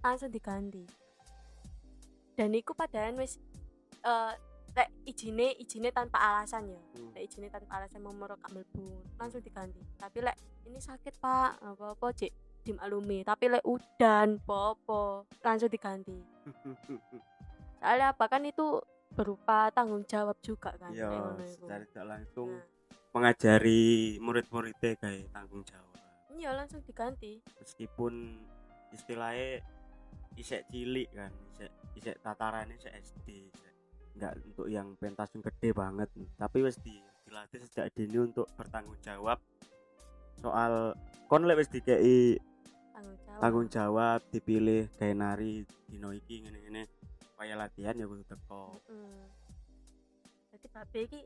Langsung 0.00 0.32
diganti. 0.32 0.84
Dan 2.34 2.56
iku 2.56 2.72
padahal 2.72 3.20
wis 3.20 3.36
eh 4.00 4.34
lek 4.70 4.88
izine 5.02 5.58
izine 5.58 5.90
tanpa 5.90 6.18
alasan 6.18 6.70
ya. 6.70 6.80
Hmm. 6.80 7.12
Lek 7.14 7.30
izine 7.30 7.52
tanpa 7.52 7.80
alasan 7.80 8.00
mau 8.00 8.14
merok 8.16 8.40
mlebu, 8.50 9.16
langsung 9.20 9.44
diganti. 9.44 9.80
Tapi 10.00 10.18
lek 10.24 10.36
ini 10.66 10.78
sakit, 10.78 11.18
Pak, 11.18 11.62
apa-apa, 11.62 12.14
Cek 12.14 12.32
dimaklumi. 12.64 13.24
Tapi 13.24 13.44
lek 13.50 13.64
udan, 13.64 14.38
apa-apa, 14.40 15.24
langsung 15.42 15.70
diganti. 15.72 16.18
Soalnya 17.80 18.12
apa 18.12 18.24
kan 18.28 18.44
itu 18.44 18.80
berupa 19.10 19.72
tanggung 19.72 20.04
jawab 20.06 20.36
juga 20.44 20.76
kan. 20.76 20.92
Iku. 20.92 21.40
secara 21.48 21.82
tidak 21.88 22.06
langsung 22.06 22.50
Nah, 22.50 22.64
mengajari 23.10 24.16
murid-muridnya 24.22 24.94
kayak 24.94 25.34
tanggung 25.34 25.66
jawab. 25.66 25.98
iya 26.38 26.54
langsung 26.54 26.80
diganti. 26.86 27.42
Meskipun 27.58 28.38
istilahnya 28.94 29.60
isek 30.38 30.62
cilik 30.70 31.10
kan, 31.10 31.32
isek 31.52 31.70
isek 31.98 32.16
tatarannya 32.22 32.78
isek 32.78 32.94
SD, 33.02 33.50
isek 33.50 33.74
nggak 34.14 34.32
untuk 34.46 34.70
yang 34.70 34.94
pentas 34.94 35.32
yang 35.34 35.42
gede 35.42 35.70
banget, 35.74 36.08
tapi 36.38 36.62
wis 36.62 36.78
di, 36.78 37.02
dilatih 37.26 37.60
sejak 37.66 37.90
dini 37.98 38.30
untuk 38.30 38.46
bertanggung 38.54 38.96
jawab 39.02 39.42
soal 40.40 40.96
kon 41.28 41.44
lek 41.44 41.60
wis 41.60 41.70
dikei 41.70 42.40
Tanggung 42.90 43.16
jawab. 43.18 43.40
tanggung 43.40 43.68
jawab 43.68 44.20
dipilih 44.28 44.82
kayak 44.94 45.16
nari 45.16 45.52
dino 45.86 46.10
iki 46.10 46.42
ngene-ngene 46.42 46.82
kaya 47.34 47.54
latihan 47.54 47.94
ya 47.94 48.04
kudu 48.04 48.24
teko 48.24 48.76
Mm. 48.86 49.24
Jadi 50.50 50.66
babe 50.68 50.98
iki 51.00 51.20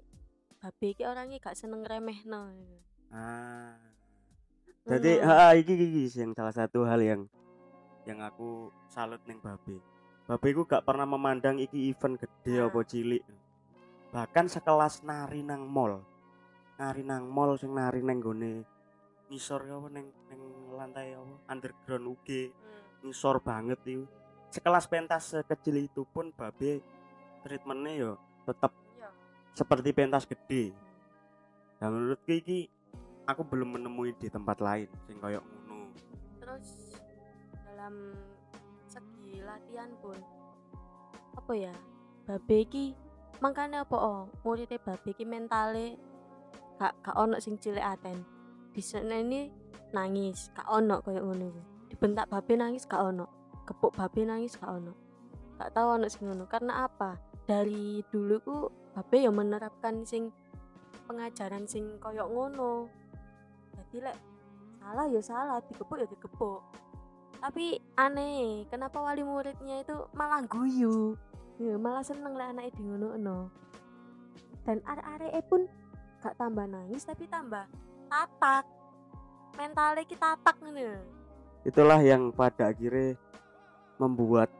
babe 0.57 0.87
iki 0.87 1.03
orangnya 1.03 1.37
gak 1.39 1.57
seneng 1.57 1.83
remehno. 1.83 2.53
ah 3.11 3.75
jadi 4.85 5.19
Ngono. 5.19 5.33
ah, 5.33 5.53
iki, 5.55 5.73
iki 5.73 6.03
yang 6.15 6.31
salah 6.33 6.53
satu 6.53 6.85
hal 6.85 7.01
yang 7.01 7.21
yang 8.05 8.21
aku 8.21 8.69
salut 8.87 9.21
ning 9.25 9.41
babe 9.41 9.81
babe 10.25 10.49
ku 10.53 10.63
gak 10.65 10.85
pernah 10.85 11.05
memandang 11.05 11.57
iki 11.57 11.89
event 11.89 12.17
gede 12.17 12.55
Nah. 12.55 12.69
apa 12.69 12.81
cilik 12.83 13.23
bahkan 14.09 14.47
sekelas 14.47 15.03
nari 15.03 15.43
nang 15.43 15.67
mall 15.67 16.05
nari 16.77 17.03
nang 17.03 17.27
mall 17.27 17.57
sing 17.57 17.73
nari 17.73 17.99
nang 17.99 18.21
gone 18.21 18.63
ngisor 19.35 19.67
apa 19.67 19.89
neng 19.91 20.07
neng 20.31 20.41
lantai 20.71 21.19
apa 21.19 21.35
underground 21.51 22.07
UG 22.15 22.29
Hmm. 22.55 23.11
ngisor 23.11 23.43
banget 23.43 23.83
itu 23.85 24.07
sekelas 24.49 24.87
pentas 24.87 25.35
sekecil 25.35 25.83
itu 25.83 26.07
pun 26.07 26.31
babe 26.31 26.79
treatmentnya 27.43 27.93
yo 27.99 28.13
tetap 28.47 28.71
Iya. 28.95 29.11
seperti 29.53 29.91
pentas 29.91 30.23
gede 30.25 30.71
dan 31.77 31.91
menurutku 31.91 32.31
iki 32.31 32.71
aku 33.27 33.43
belum 33.43 33.75
menemui 33.77 34.15
di 34.15 34.31
tempat 34.31 34.63
lain 34.63 34.87
sing 35.05 35.19
koyo 35.19 35.43
ngono 35.43 35.91
Terus 36.39 36.69
dalam 37.67 38.15
segi 38.87 39.43
latihan 39.43 39.91
pun 39.99 40.17
apa 41.35 41.53
ya? 41.53 41.75
Babe 42.25 42.57
iki 42.63 42.95
makanya 43.43 43.83
apa 43.83 43.97
oh 43.99 44.21
muridnya 44.47 44.79
babe 44.79 45.11
iki 45.11 45.27
mentale 45.27 45.99
gak 46.79 46.95
gak 47.03 47.17
ono 47.19 47.37
sing 47.43 47.59
cilik 47.59 47.83
aten. 47.83 48.23
Di 48.75 48.83
sana 48.83 49.23
ini 49.23 49.47
nangis, 49.95 50.51
gak 50.51 50.67
ono 50.67 50.99
koyo 50.99 51.23
ngono. 51.23 51.87
Dibentak 51.87 52.27
babe 52.27 52.59
nangis 52.59 52.91
gak 52.91 53.07
ono. 53.07 53.55
Kepuk 53.63 53.95
babe 53.95 54.27
nangis 54.27 54.59
gak 54.59 54.67
ono. 54.67 54.91
Gak 55.55 55.71
tahu 55.71 55.95
ono 55.95 56.11
sing 56.11 56.27
ngono. 56.27 56.51
Karena 56.51 56.91
apa? 56.91 57.15
Dari 57.47 58.03
dulu 58.11 58.37
ku 58.43 58.57
babe 58.99 59.17
ya 59.23 59.31
menerapkan 59.31 60.03
sing 60.03 60.35
pengajaran 61.07 61.71
sing 61.71 62.03
koyo 62.03 62.27
ngono. 62.27 62.91
Jadi 63.79 64.11
lek 64.11 64.19
salah 64.83 65.07
ya 65.07 65.23
salah, 65.23 65.59
dikepuk 65.63 65.97
ya 66.03 66.11
dikepuk. 66.11 66.61
Tapi 67.39 67.79
aneh, 67.95 68.67
kenapa 68.67 68.99
wali 68.99 69.23
muridnya 69.23 69.87
itu 69.87 69.95
malah 70.19 70.43
guyu? 70.43 71.15
Ya, 71.63 71.79
malah 71.79 72.03
seneng 72.03 72.35
lah 72.35 72.51
anaknya 72.51 72.75
di 72.75 72.83
ngono 72.83 73.47
Dan 74.67 74.83
arek-arek 74.83 75.47
pun 75.47 75.71
gak 76.19 76.35
tambah 76.35 76.67
nangis 76.67 77.07
tapi 77.07 77.31
tambah 77.31 77.69
tatak. 78.09 78.65
Mentalnya 79.55 80.05
kita 80.05 80.35
tatak 80.39 80.57
ngono. 80.61 80.91
itulah 81.65 81.97
yang 82.05 82.29
pada 82.29 82.69
akhirnya 82.69 83.17
membuat 83.97 84.53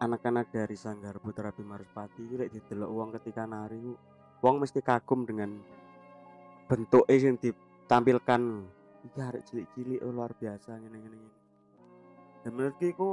anak-anak 0.00 0.48
dari 0.48 0.80
Sanggar 0.80 1.20
Putra 1.20 1.52
Bimaruspati 1.52 2.24
itu 2.24 2.40
lek 2.40 2.56
didelok 2.56 2.88
uang 2.88 3.10
ketika 3.20 3.44
nari 3.44 3.76
ku 3.76 3.92
wong 4.40 4.62
mesti 4.62 4.80
kagum 4.80 5.26
dengan 5.26 5.58
bentuknya 6.70 7.16
yang 7.18 7.36
ditampilkan 7.36 8.42
iki 9.04 9.18
arek 9.18 9.42
cilik-cilik 9.44 10.00
oh, 10.06 10.14
luar 10.14 10.32
biasa 10.38 10.78
ngene 10.78 10.98
ngene 11.02 11.16
ngene. 11.18 11.38
Dan 12.46 12.50
menurutku 12.54 12.84
iku 12.86 13.10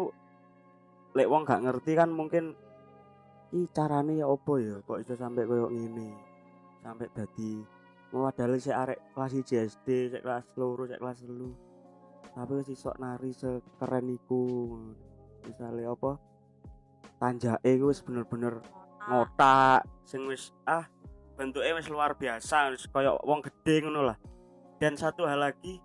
lek 1.17 1.27
wong 1.27 1.43
gak 1.43 1.63
ngerti 1.65 1.91
kan 1.97 2.09
mungkin 2.13 2.53
i 3.51 3.65
carane 3.73 4.19
ya 4.21 4.29
opo 4.29 4.61
ya 4.61 4.79
kok 4.85 5.01
iso 5.01 5.17
sampai 5.17 5.49
koyo 5.49 5.67
ngene. 5.73 6.13
Sampai 6.85 7.09
dadi 7.11 7.74
padahal 8.23 8.55
si 8.61 8.71
arek 8.71 8.99
kelas 9.11 9.31
1 9.35 9.67
SD, 9.71 9.87
sik 10.13 10.23
kelas 10.23 10.45
loro, 10.55 10.87
sik 10.87 10.99
kelas 11.01 11.19
telu. 11.23 11.51
Tapi 12.35 12.51
wis 12.59 12.69
iso 12.71 12.91
nari 12.99 13.31
sekeren 13.31 14.07
iku. 14.11 14.43
Misale 15.43 15.83
apa? 15.87 16.19
Tanjake 17.19 17.71
ku 17.79 17.91
wis 17.91 18.03
bener-bener 18.03 18.59
ngotak 19.05 19.85
sing 20.01 20.25
ah 20.65 20.85
bentuknya 21.37 21.77
wis 21.77 21.87
luar 21.91 22.17
biasa 22.17 22.73
wis 22.73 22.89
koyo 22.89 23.21
wong 23.21 23.45
gede 23.45 23.85
ngono 23.85 24.01
lah 24.09 24.17
dan 24.81 24.97
satu 24.97 25.29
hal 25.29 25.45
lagi 25.45 25.77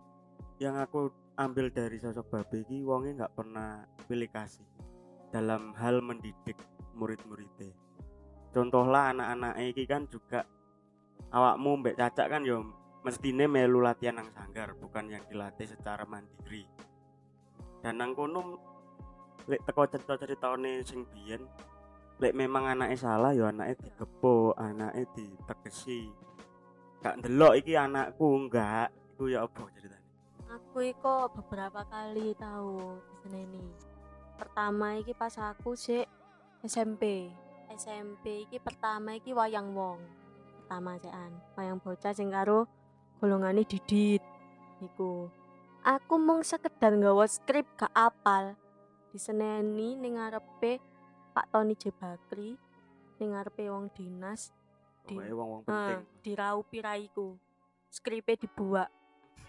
yang 0.57 0.81
aku 0.81 1.13
ambil 1.37 1.69
dari 1.69 2.01
sosok 2.01 2.33
babe 2.33 2.65
iki 2.65 2.81
wonge 2.81 3.13
nggak 3.13 3.35
pernah 3.37 3.85
pilih 4.09 4.29
kasih 4.33 4.65
dalam 5.29 5.77
hal 5.77 6.01
mendidik 6.01 6.57
murid-muridnya 6.97 7.73
contohlah 8.57 9.13
anak-anak 9.13 9.55
iki 9.69 9.85
kan 9.85 10.09
juga 10.09 10.49
awakmu 11.31 11.81
mbek 11.81 11.97
cacak 11.99 12.27
kan 12.27 12.43
yo 12.43 12.67
mestine 13.07 13.47
melu 13.47 13.81
latihan 13.81 14.21
nang 14.21 14.29
sanggar 14.35 14.77
bukan 14.77 15.09
yang 15.09 15.25
dilatih 15.31 15.65
secara 15.65 16.05
mandiri 16.05 16.69
dan 17.81 17.97
nang 17.97 18.13
kono 18.13 18.61
lek 19.49 19.65
teko 19.65 19.89
cerita-ceritane 19.89 20.85
sing 20.85 21.09
biyen 21.09 21.43
lek 22.21 22.37
memang 22.37 22.77
anaknya 22.77 22.99
salah 23.01 23.33
ya 23.33 23.49
anaknya 23.49 23.81
digepuk 23.81 24.53
anaknya 24.61 25.09
ditegesi 25.17 26.13
gak 27.01 27.25
ndelok 27.25 27.57
iki 27.57 27.73
anakku 27.81 28.27
enggak 28.37 28.93
iku 29.17 29.33
ya 29.33 29.49
apa 29.49 29.65
ceritanya 29.73 30.01
Aku 30.51 30.83
iko 30.83 31.31
beberapa 31.31 31.87
kali 31.87 32.35
tahu 32.35 32.99
ini. 33.31 33.71
Pertama 34.35 34.99
iki 34.99 35.15
pas 35.15 35.31
aku 35.39 35.79
sih 35.79 36.03
SMP. 36.67 37.31
SMP 37.71 38.51
iki 38.51 38.59
pertama 38.59 39.15
iki 39.15 39.31
wayang 39.31 39.71
wong. 39.79 40.03
Pertama 40.71 40.95
sean, 41.03 41.35
wayang 41.59 41.83
bocah 41.83 42.15
sing 42.15 42.31
karo 42.31 42.63
golongane 43.19 43.67
didit. 43.67 44.23
Iku. 44.79 45.27
Aku 45.83 46.15
mung 46.15 46.47
sekedar 46.47 46.95
nggawa 46.95 47.27
skrip 47.27 47.67
gak 47.75 47.91
apal. 47.91 48.55
Diseneni 49.11 49.99
ning 49.99 50.15
ngarepe 50.15 50.79
Pak 51.35 51.51
Tony 51.51 51.75
J. 51.75 51.91
Bakri 51.91 52.55
ning 53.19 53.35
ngarepe 53.35 53.67
wong 53.67 53.91
dinas 53.91 54.55
Di- 55.03 55.19
wong-wong 55.19 55.67
Eh, 55.67 55.67
penting. 55.67 56.07
diraupi 56.23 56.79
raiku 56.79 57.35
skripe 57.91 58.39
dibuat 58.39 58.95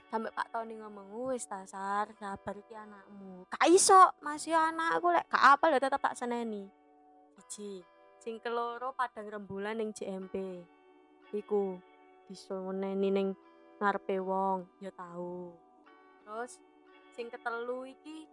sampai 0.10 0.34
Pak 0.34 0.50
Tony 0.50 0.74
ngomong 0.74 1.30
wis 1.30 1.46
dasar 1.46 2.10
sabar 2.18 2.56
iki 2.58 2.74
anakmu. 2.74 3.46
Gak 3.46 3.70
iso 3.70 4.10
masih 4.18 4.58
anakku 4.58 5.14
lek 5.14 5.30
gak 5.30 5.54
apa 5.54 5.70
ya 5.70 5.78
tetep 5.78 6.02
tak 6.02 6.18
seneni. 6.18 6.66
Siji 7.38 7.86
sing 8.18 8.42
keloro 8.42 8.90
padang 8.92 9.30
rembulan 9.30 9.78
ning 9.78 9.94
JMP 9.94 10.66
iku 11.36 11.80
diseneni 12.28 13.10
ning 13.12 13.28
ngarepe 13.82 14.22
wong 14.22 14.68
ya 14.80 14.92
tahu 14.94 15.52
terus 16.24 16.62
sing 17.12 17.28
ketelu 17.28 17.88
iki 17.90 18.28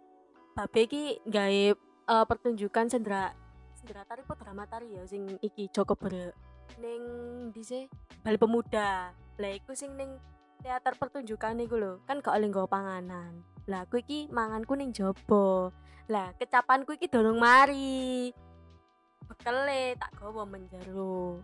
babe 0.55 0.79
iki 0.85 1.19
gawe 1.27 1.63
eh, 1.75 2.25
pertunjukan 2.27 2.87
sendra 2.87 3.33
sendra 3.75 4.03
tari 4.03 4.21
po 4.27 4.35
drama 4.35 4.67
tari 4.67 4.91
ya 4.91 5.03
sing 5.07 5.39
iki 5.39 5.71
Joko 5.71 5.95
Bre 5.95 6.35
ning 6.77 7.03
dise 7.51 7.89
Bali 8.21 8.37
Pemuda. 8.37 9.15
Lah 9.15 9.51
iku 9.55 9.71
sing 9.73 9.95
ning 9.95 10.19
teater 10.59 10.93
pertunjukan 10.99 11.63
iku 11.63 11.75
lho 11.79 11.93
kan 12.03 12.19
gak 12.19 12.35
oleh 12.35 12.51
nggawa 12.51 12.67
panganan. 12.67 13.41
Lah 13.65 13.87
aku 13.87 14.03
iki 14.03 14.27
manganku 14.29 14.75
ning 14.75 14.91
jobo 14.91 15.71
lah 16.09 16.35
kecapanku 16.35 16.99
iki 16.99 17.07
dorong 17.07 17.39
mari. 17.39 18.33
Bekele 19.29 19.95
tak 19.95 20.11
gawa 20.19 20.43
menjero 20.43 21.39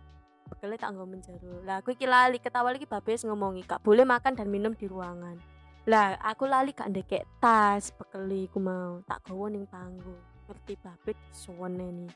bekele 0.56 0.80
tak 0.80 0.96
gawa 0.96 1.04
menjero 1.04 1.60
lah 1.68 1.84
aku 1.84 1.92
iki 1.92 2.08
lali 2.08 2.40
ketawa 2.40 2.72
iki 2.72 2.88
babes 2.88 3.28
ngomongi 3.28 3.68
gak 3.68 3.84
boleh 3.84 4.08
makan 4.08 4.32
dan 4.32 4.48
minum 4.48 4.72
di 4.72 4.88
ruangan. 4.88 5.36
Lah 5.84 6.16
aku 6.24 6.48
lali 6.48 6.72
gak 6.72 6.88
ndekek 6.90 7.28
tas 7.38 7.92
bekele 7.92 8.48
ku 8.48 8.56
mau 8.56 9.04
tak 9.04 9.20
gawa 9.28 9.52
ning 9.52 9.68
panggung. 9.68 10.18
Ngerti 10.48 10.80
babet 10.80 11.18
suwene 11.30 11.92
nih 11.92 12.12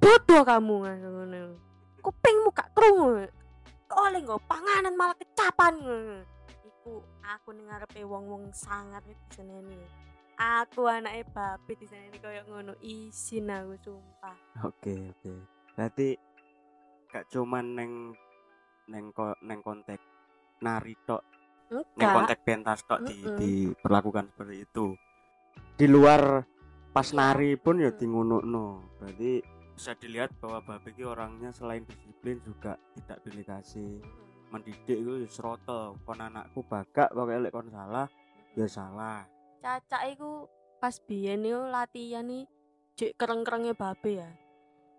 bodoh 0.00 0.42
kamu 0.46 0.74
ngono 0.86 1.58
kupingmu 2.00 2.48
gak 2.54 2.72
krungu. 2.72 3.28
Oleh 3.90 4.20
nggo 4.22 4.38
panganan 4.46 4.94
malah 4.94 5.18
kecapan 5.18 5.76
iku 6.62 7.02
aku 7.20 7.52
ning 7.52 7.68
ngarepe 7.68 8.06
wong-wong 8.06 8.48
sangat 8.54 9.02
seneni 9.34 9.76
aku 10.40 10.88
anake 10.88 11.28
babe 11.36 11.76
di 11.76 11.84
seneni 11.84 12.16
koyo 12.16 12.40
ngono 12.48 12.72
isin 12.80 13.52
aku 13.52 13.76
sumpah. 13.84 14.36
Oke 14.64 14.96
oke. 15.12 15.32
Berarti 15.76 16.16
gak 17.10 17.26
cuman 17.30 17.64
neng 17.74 17.92
neng 18.90 19.10
ko, 19.14 19.34
neng 19.42 19.60
konteks 19.62 20.02
nari 20.62 20.94
tok. 21.06 21.22
Neng 21.70 22.10
konteks 22.10 22.42
pentas 22.42 22.82
tok 22.86 23.06
di, 23.06 23.22
diperlakukan 23.22 24.34
seperti 24.34 24.56
itu. 24.66 24.86
Di 25.78 25.86
luar 25.86 26.42
pas 26.90 27.06
nari 27.14 27.54
pun 27.54 27.78
ya 27.78 27.94
Mm. 27.94 27.98
di 28.02 28.06
ngono 28.10 28.42
berarti 28.98 29.32
bisa 29.78 29.94
dilihat 29.94 30.34
bahwa 30.42 30.60
babe 30.60 30.90
iki 30.90 31.06
orangnya 31.06 31.54
selain 31.54 31.86
disiplin 31.86 32.42
juga 32.42 32.74
tidak 32.98 33.22
pilih 33.22 33.46
kasih 33.46 34.02
mendidik 34.50 34.98
itu 34.98 35.22
ya 35.22 35.28
seroto. 35.30 35.94
Kon 36.02 36.20
anakku 36.20 36.66
bagak 36.66 37.14
pokoknya 37.14 37.46
lek 37.46 37.54
kon 37.54 37.70
salah 37.70 38.06
ya 38.58 38.66
salah. 38.66 39.22
Cacak 39.62 40.02
iku 40.10 40.50
pas 40.82 40.98
biyen 41.06 41.46
yo 41.46 41.70
latihan 41.70 42.26
nih 42.26 42.44
jek 42.98 43.14
kereng-kerenge 43.16 43.72
babe 43.76 44.10
ya 44.20 44.30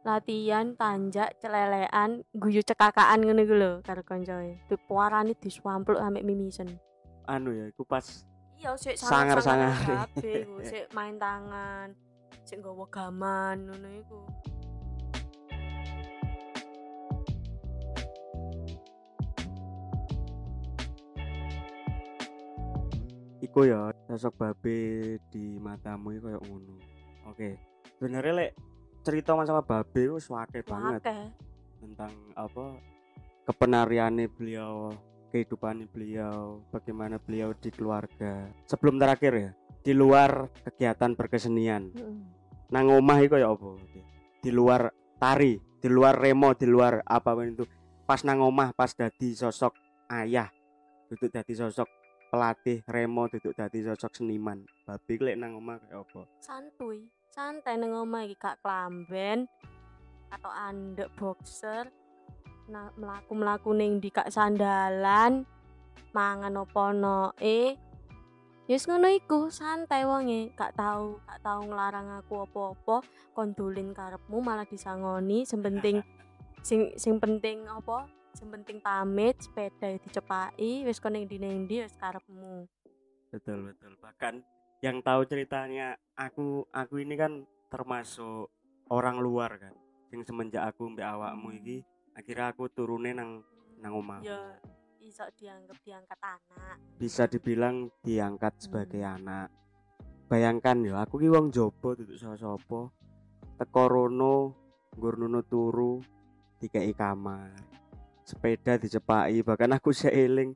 latihan 0.01 0.73
tanjak 0.73 1.37
celelean 1.37 2.25
guyu 2.33 2.65
cekakaan 2.65 3.21
ngene 3.21 3.45
iku 3.45 3.53
lho 3.53 3.71
karo 3.85 4.01
kancoe 4.01 4.57
dipuarani 4.65 5.37
diswampluk 5.37 6.01
sampe 6.01 6.25
mimisen 6.25 6.81
anu 7.29 7.53
ya 7.53 7.69
iku 7.69 7.85
pas 7.85 8.25
iya 8.57 8.73
sik 8.73 8.97
sangar-sangar 8.97 9.77
kabeh 9.77 10.49
main 10.97 11.21
tangan 11.21 11.93
sik 12.41 12.59
nggawa 12.65 12.85
gaman 12.89 13.69
ngono 13.69 13.89
iku. 14.01 14.19
Iku 23.41 23.65
ya 23.65 23.89
sosok 24.05 24.37
babe 24.37 25.17
di 25.33 25.57
matamu 25.57 26.13
koyo 26.21 26.37
ngono. 26.45 26.77
Oke 27.25 27.33
okay. 27.33 27.53
sebenarnya 27.97 28.33
lek 28.37 28.51
cerita 29.01 29.33
masalah 29.33 29.65
babe 29.65 30.01
itu 30.13 30.17
suake 30.21 30.61
banget. 30.61 31.01
Akeh. 31.01 31.25
tentang 31.81 32.13
apa 32.37 32.77
kepenariannya 33.49 34.29
beliau 34.29 34.93
kehidupan 35.33 35.89
beliau 35.89 36.61
bagaimana 36.69 37.17
beliau 37.17 37.57
di 37.57 37.73
keluarga. 37.73 38.45
Sebelum 38.69 39.01
terakhir 39.01 39.33
ya 39.33 39.51
di 39.81 39.93
luar 39.97 40.51
kegiatan 40.61 41.17
berkesenian. 41.17 41.89
Heeh. 41.97 42.17
nang 42.71 42.87
omah 42.87 43.19
iku 43.25 43.35
ya 43.35 43.49
apa? 43.51 43.75
Di 44.39 44.53
luar 44.53 44.93
tari 45.17 45.57
di 45.57 45.89
luar 45.89 46.13
remo 46.13 46.53
di 46.53 46.69
luar 46.69 47.01
apa 47.01 47.33
pun 47.33 47.49
itu. 47.49 47.65
Pas 48.05 48.21
nang 48.21 48.45
omah 48.45 48.77
pas 48.77 48.93
dadi 48.93 49.33
sosok 49.33 49.73
ayah 50.13 50.53
duduk 51.09 51.33
dadi 51.33 51.57
sosok 51.57 51.89
pelatih 52.29 52.85
remo 52.85 53.25
duduk 53.25 53.57
dadi 53.57 53.81
sosok 53.81 54.21
seniman. 54.21 54.61
Babi 54.85 55.17
lek 55.17 55.35
nang 55.41 55.57
omah 55.57 55.81
kayak 55.81 56.05
apa? 56.05 56.21
Santuy 56.37 57.09
santai 57.31 57.79
nang 57.79 57.95
omah 57.95 58.27
iki 58.27 58.35
gak 58.35 58.59
klamben. 58.59 59.47
Atau 60.31 60.51
andek 60.51 61.11
boxer 61.15 61.91
nah, 62.71 62.87
melaku 62.95 63.31
melaku 63.35 63.69
ning 63.75 63.99
di 63.99 64.07
kak 64.07 64.31
sandalan 64.31 65.43
mangan 66.15 66.55
opo 66.59 66.91
no 66.95 67.35
eh 67.39 67.75
Yes 68.71 68.87
ngono 68.87 69.11
iku 69.11 69.51
santai 69.51 70.07
wonge. 70.07 70.55
Gak 70.55 70.79
tahu 70.79 71.19
gak 71.27 71.43
tahu 71.43 71.59
nglarang 71.67 72.07
aku 72.23 72.47
apa-apa 72.47 73.03
kondulin 73.35 73.91
karepmu 73.91 74.39
malah 74.39 74.63
disangoni. 74.63 75.43
Sing 75.43 75.59
penting 75.59 75.99
sing 76.67 76.95
sing 76.95 77.19
penting 77.19 77.67
apa 77.67 78.07
sing 78.31 78.47
penting 78.47 78.79
pamit 78.79 79.35
sepeda 79.43 79.91
dicepaki 79.99 80.87
wis 80.87 81.03
kono 81.03 81.19
ning 81.19 81.27
ndi 81.27 81.35
ning 81.35 81.67
ndi 81.67 81.83
wis 81.83 81.99
karepmu. 81.99 82.63
Betul 83.27 83.75
betul. 83.75 83.91
Bahkan 83.99 84.39
yang 84.81 84.99
tahu 85.05 85.25
ceritanya 85.29 85.97
aku 86.17 86.65
aku 86.73 87.01
ini 87.01 87.13
kan 87.17 87.45
termasuk 87.69 88.49
orang 88.89 89.21
luar 89.21 89.57
kan 89.61 89.73
sing 90.09 90.25
semenjak 90.25 90.65
aku 90.67 90.91
mbak 90.91 91.05
awakmu 91.05 91.53
iki 91.55 91.85
akhirnya 92.17 92.51
aku 92.51 92.67
turune 92.73 93.13
nang 93.15 93.45
nang 93.79 93.93
omah 93.95 94.19
ya 94.25 94.57
iso 95.01 95.25
dianggap 95.33 95.77
diangkat 95.81 96.19
anak. 96.21 96.77
Bisa 97.01 97.25
dibilang 97.25 97.89
diangkat 98.05 98.53
sebagai 98.61 99.01
Hmm. 99.01 99.17
anak. 99.17 99.47
Bayangkan 100.29 100.77
ya 100.85 101.03
aku 101.03 101.19
ki 101.19 101.27
wong 101.27 101.51
jopo 101.51 101.97
duduk 101.97 102.15
sapa 102.15 102.87
teko 103.59 103.83
rono 103.89 104.35
nggur 104.95 105.19
nuno 105.19 105.41
turu 105.43 105.99
dikei 106.61 106.93
kamar 106.95 107.51
sepeda 108.23 108.79
dicepaki 108.79 109.43
bahkan 109.43 109.75
aku 109.75 109.91
seiling 109.99 110.55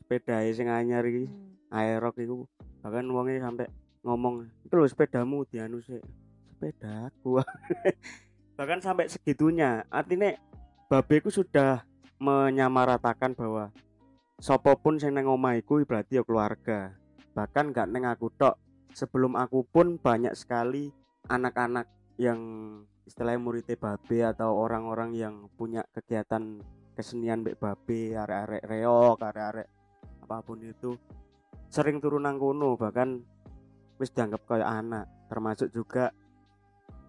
sepeda 0.00 0.40
sing 0.54 0.70
anyar 0.70 1.04
iki. 1.04 1.28
Hmm. 1.28 1.59
Aerok 1.70 2.18
iku. 2.20 2.44
Bahkan 2.82 3.06
wonge 3.08 3.38
sampai 3.38 3.66
ngomong 4.02 4.50
itu 4.66 4.74
lho 4.74 4.86
sepedamu 4.90 5.46
dianu 5.48 5.78
sik. 5.80 6.02
Sepedaku. 6.52 7.40
Bahkan 8.58 8.78
sampai 8.84 9.08
segitunya. 9.08 9.86
Artinya 9.88 10.34
babeku 10.90 11.32
sudah 11.32 11.86
menyamaratakan 12.20 13.32
bahwa 13.32 13.72
sopo 14.36 14.76
pun 14.76 15.00
sing 15.00 15.16
nang 15.16 15.30
omah 15.30 15.56
iku 15.56 15.80
berarti 15.86 16.20
ya 16.20 16.22
keluarga. 16.26 16.92
Bahkan 17.32 17.72
gak 17.72 17.88
neng 17.88 18.04
aku 18.04 18.28
tok. 18.34 18.58
Sebelum 18.90 19.38
aku 19.38 19.62
pun 19.64 20.02
banyak 20.02 20.34
sekali 20.34 20.90
anak-anak 21.30 21.86
yang 22.18 22.42
istilahnya 23.06 23.40
muridnya 23.42 23.78
babe 23.78 24.18
atau 24.22 24.54
orang-orang 24.54 25.14
yang 25.14 25.34
punya 25.54 25.86
kegiatan 25.94 26.62
kesenian 26.94 27.42
mbek 27.42 27.58
babe 27.58 28.14
arek-arek 28.14 28.62
reok 28.66 29.18
arek-arek 29.18 29.68
apa 30.26 30.36
pun 30.46 30.58
itu 30.62 30.94
sering 31.70 32.02
turun 32.02 32.26
nang 32.26 32.36
kono 32.36 32.74
bahkan 32.74 33.22
wis 34.02 34.10
dianggap 34.10 34.42
kayak 34.42 34.66
anak 34.66 35.06
termasuk 35.30 35.70
juga 35.70 36.10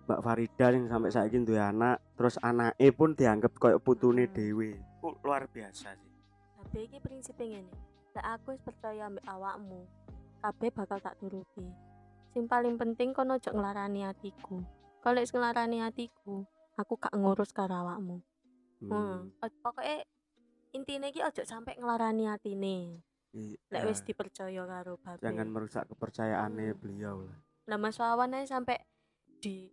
Mbak 0.05 0.21
Farida 0.21 0.69
yang 0.69 0.85
sampai 0.85 1.09
saiki 1.09 1.41
duwe 1.41 1.57
anak 1.57 1.97
terus 2.13 2.37
anaknya 2.45 2.89
pun 2.93 3.17
dianggap 3.17 3.57
kayak 3.57 3.81
putune 3.81 4.29
Hmm. 4.29 4.35
dewe 4.37 4.77
Ku 5.01 5.17
luar 5.25 5.49
biasa 5.49 5.97
sih 5.97 6.11
Tapi 6.61 6.77
iki 6.85 7.01
prinsipnya 7.01 7.57
ngene. 7.57 7.73
Lek 8.13 8.27
aku 8.37 8.53
percaya 8.61 9.09
ambek 9.09 9.25
awakmu, 9.25 9.81
kabeh 10.45 10.69
bakal 10.69 11.01
tak 11.01 11.17
turuti. 11.17 11.67
Sing 12.31 12.45
paling 12.45 12.77
penting 12.77 13.17
kono 13.17 13.41
ojo 13.41 13.49
nglarani 13.49 14.05
atiku. 14.05 14.61
Kalau 15.01 15.19
wis 15.19 15.33
nglarani 15.33 15.81
atiku, 15.81 16.45
aku 16.77 16.93
gak 17.01 17.17
ngurus 17.17 17.49
karo 17.49 17.81
awakmu. 17.81 18.21
Hmm. 18.77 19.33
hmm. 19.33 19.41
Pokoknya 19.41 20.05
intine 20.71 21.09
iki 21.09 21.25
ojo 21.25 21.41
sampai 21.43 21.81
nglarani 21.81 22.29
atine. 22.29 23.01
I- 23.33 23.57
Lek 23.71 23.83
wis 23.87 24.03
dipercaya 24.03 24.63
karo 24.67 24.99
babe. 24.99 25.21
jangan 25.23 25.47
merusak 25.47 25.87
kepercayaannya 25.87 26.75
beliau 26.75 27.23
lah. 27.23 27.39
Lah 27.67 27.77
Mas 27.79 27.95
Wawan 27.97 28.35
ae 28.35 28.43
sampai 28.43 28.77
di 29.39 29.71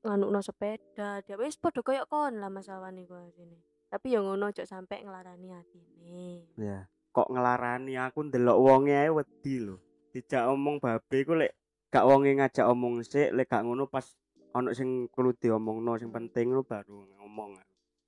nganukno 0.00 0.40
sepeda 0.40 1.20
dia 1.20 1.36
wis 1.36 1.58
padha 1.58 1.82
koyo 1.82 2.06
kon 2.06 2.38
lah 2.38 2.48
Mas 2.48 2.70
Wawan 2.70 2.96
iku 2.96 3.18
asine. 3.18 3.58
Tapi 3.90 4.14
ya 4.14 4.22
ngono 4.22 4.48
ojo 4.48 4.62
sampai 4.62 5.02
nglarani 5.02 5.48
atine. 5.50 6.46
Ya 6.54 6.86
kok 7.10 7.26
ngelarani 7.26 7.98
aku 7.98 8.30
ndelok 8.30 8.58
wonge 8.62 8.94
ae 8.94 9.10
wedi 9.10 9.58
lho. 9.58 9.82
Dijak 10.14 10.46
omong 10.46 10.78
babe 10.78 11.18
ku 11.26 11.34
lek 11.34 11.54
gak 11.90 12.06
wonge 12.06 12.30
ngajak 12.38 12.70
omong 12.70 13.02
sik 13.02 13.34
lek 13.34 13.50
gak 13.50 13.66
ngono 13.66 13.90
pas 13.90 14.06
ono 14.54 14.70
sing 14.70 15.10
kudu 15.10 15.34
diomongno 15.34 15.98
sing 15.98 16.10
penting 16.14 16.54
lu 16.54 16.62
baru 16.62 17.06
ngomong 17.18 17.58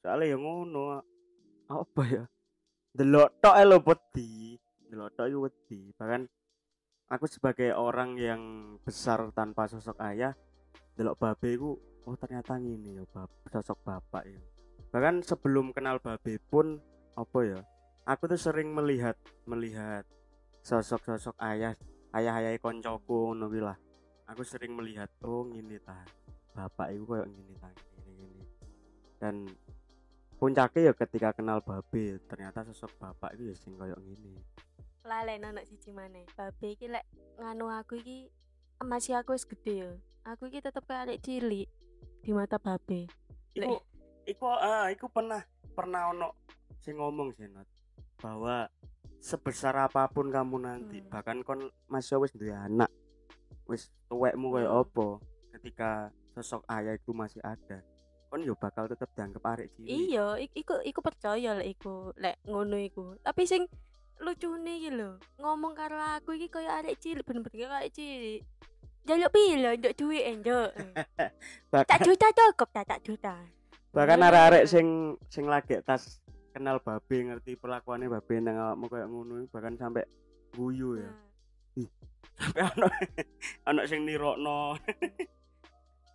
soalnya 0.03 0.35
ya 0.35 0.37
ngono 0.38 1.03
apa 1.67 2.03
ya? 2.07 2.25
Delok 2.95 3.43
tok 3.43 3.55
ae 3.59 3.65
lho 3.67 3.79
wedi 3.83 4.55
delok 4.92 5.16
tok 5.16 5.26
iku 5.33 5.48
wedi. 5.48 5.96
Bahkan 5.96 6.28
aku 7.09 7.24
sebagai 7.24 7.72
orang 7.72 8.20
yang 8.20 8.42
besar 8.85 9.33
tanpa 9.33 9.64
sosok 9.64 9.96
ayah 10.05 10.37
delok 10.92 11.16
babe 11.16 11.57
ku 11.57 11.81
oh 12.05 12.16
ternyata 12.20 12.61
ngini 12.61 13.00
ya 13.00 13.05
bab 13.09 13.33
sosok 13.48 13.81
bapak 13.81 14.28
ya. 14.28 14.40
Bahkan 14.92 15.24
sebelum 15.24 15.72
kenal 15.72 15.96
babe 16.05 16.37
pun 16.52 16.76
apa 17.16 17.38
ya 17.40 17.61
aku 18.05 18.28
tuh 18.28 18.37
sering 18.37 18.76
melihat 18.76 19.16
melihat 19.48 20.05
sosok-sosok 20.61 21.40
ayah 21.40 21.72
ayah-ayah 22.12 22.61
koncoku 22.61 23.33
ngono 23.33 23.48
kuwi 23.48 23.64
lah. 23.64 23.81
Aku 24.28 24.44
sering 24.44 24.76
melihat 24.76 25.09
oh 25.24 25.48
ngini 25.48 25.81
ta 25.81 26.05
bapak 26.52 26.92
itu 26.92 27.09
kayak 27.09 27.28
gini 27.33 27.52
ta 27.57 27.68
gini 27.72 28.12
gini 28.12 28.42
dan 29.16 29.35
puncaknya 30.37 30.90
ya 30.90 30.92
ketika 30.92 31.33
kenal 31.33 31.64
babe 31.64 32.20
ternyata 32.28 32.66
sosok 32.68 32.92
bapak 33.00 33.33
itu 33.38 33.52
ya 33.52 33.57
sing 33.57 33.72
kayak 33.78 33.96
gini 34.05 34.37
lale 35.03 35.35
anak 35.37 35.67
siji 35.67 35.91
maneh. 35.91 36.25
Babe 36.35 36.75
iki 36.75 36.87
lek 36.87 37.05
nganu 37.38 37.69
aku 37.69 37.99
iki 37.99 38.31
masih 38.83 39.15
aku 39.15 39.35
wis 39.35 39.47
gede 39.47 39.75
ya 39.79 39.91
aku 40.23 40.47
iki 40.47 40.59
tetep 40.59 40.83
kayak 40.83 41.19
cilik 41.23 41.67
di 42.23 42.31
mata 42.31 42.59
babe. 42.59 43.07
Iku 43.55 43.75
iku 44.25 44.47
ah 44.49 44.87
iku 44.88 45.11
pernah 45.11 45.43
pernah 45.75 46.11
ono 46.11 46.31
sing 46.79 46.99
ngomong 46.99 47.31
sih 47.35 47.47
Nat, 47.47 47.67
bahwa 48.19 48.67
sebesar 49.19 49.75
apa 49.79 50.11
pun 50.11 50.31
kamu 50.31 50.57
nanti 50.59 50.99
Hmm. 50.99 51.11
bahkan 51.11 51.38
kon 51.43 51.61
masih 51.87 52.19
wis 52.19 52.35
duwe 52.35 52.51
anak 52.51 52.91
wis 53.67 53.87
tuwekmu 54.07 54.51
kayak 54.51 54.71
Hmm. 54.71 54.81
opo 54.83 55.09
ketika 55.55 56.11
sosok 56.35 56.67
ayah 56.67 56.95
itu 56.95 57.15
masih 57.15 57.38
ada 57.43 57.83
kon 58.31 58.43
yo 58.43 58.59
bakal 58.59 58.91
tetap 58.91 59.11
dianggap 59.15 59.43
arek 59.47 59.71
cilik. 59.75 59.91
Iya 59.91 60.27
ik- 60.38 60.57
iku 60.57 60.75
iku 60.83 61.01
percaya 61.03 61.55
lek 61.55 61.69
iku 61.79 62.11
lek 62.17 62.41
ngono 62.47 62.79
iku. 62.79 63.15
Tapi 63.21 63.43
sing 63.45 63.62
lucune 64.22 64.72
iki 64.78 64.90
lho. 64.94 65.18
Ngomong 65.42 65.74
karo 65.74 65.98
aku 65.98 66.38
iki 66.38 66.46
koyo 66.46 66.70
arek 66.70 66.98
cilik 67.02 67.26
bener-bener 67.26 67.66
kayak 67.66 67.78
arek 67.82 67.92
cilik. 67.92 68.42
Jaluk 69.02 69.35
pilo 69.35 69.70
njuk 69.74 69.94
duit 69.98 70.22
bahkan 71.74 71.90
tak 71.90 72.06
juta 72.06 72.26
cukup 72.30 72.68
tak 72.70 72.87
tak 72.87 73.02
juta. 73.02 73.35
Bahkan 73.90 74.22
arek-arek 74.22 74.64
sing 74.70 75.18
sing 75.26 75.50
lagi 75.50 75.82
tas 75.82 76.22
kenal 76.54 76.78
babe 76.78 77.16
ngerti 77.18 77.58
perlakuannya 77.58 78.06
babe 78.06 78.35
nang 78.38 78.56
awakmu 78.62 78.87
kayak 78.87 79.08
ngono 79.11 79.35
bahkan 79.50 79.74
sampai 79.74 80.06
guyu 80.54 81.02
ya. 81.02 81.11
Hmm. 81.74 81.88
sampai 82.38 82.62
ono 82.62 82.87
ono 83.66 83.80
sing 83.90 84.06
nirokno. 84.06 84.58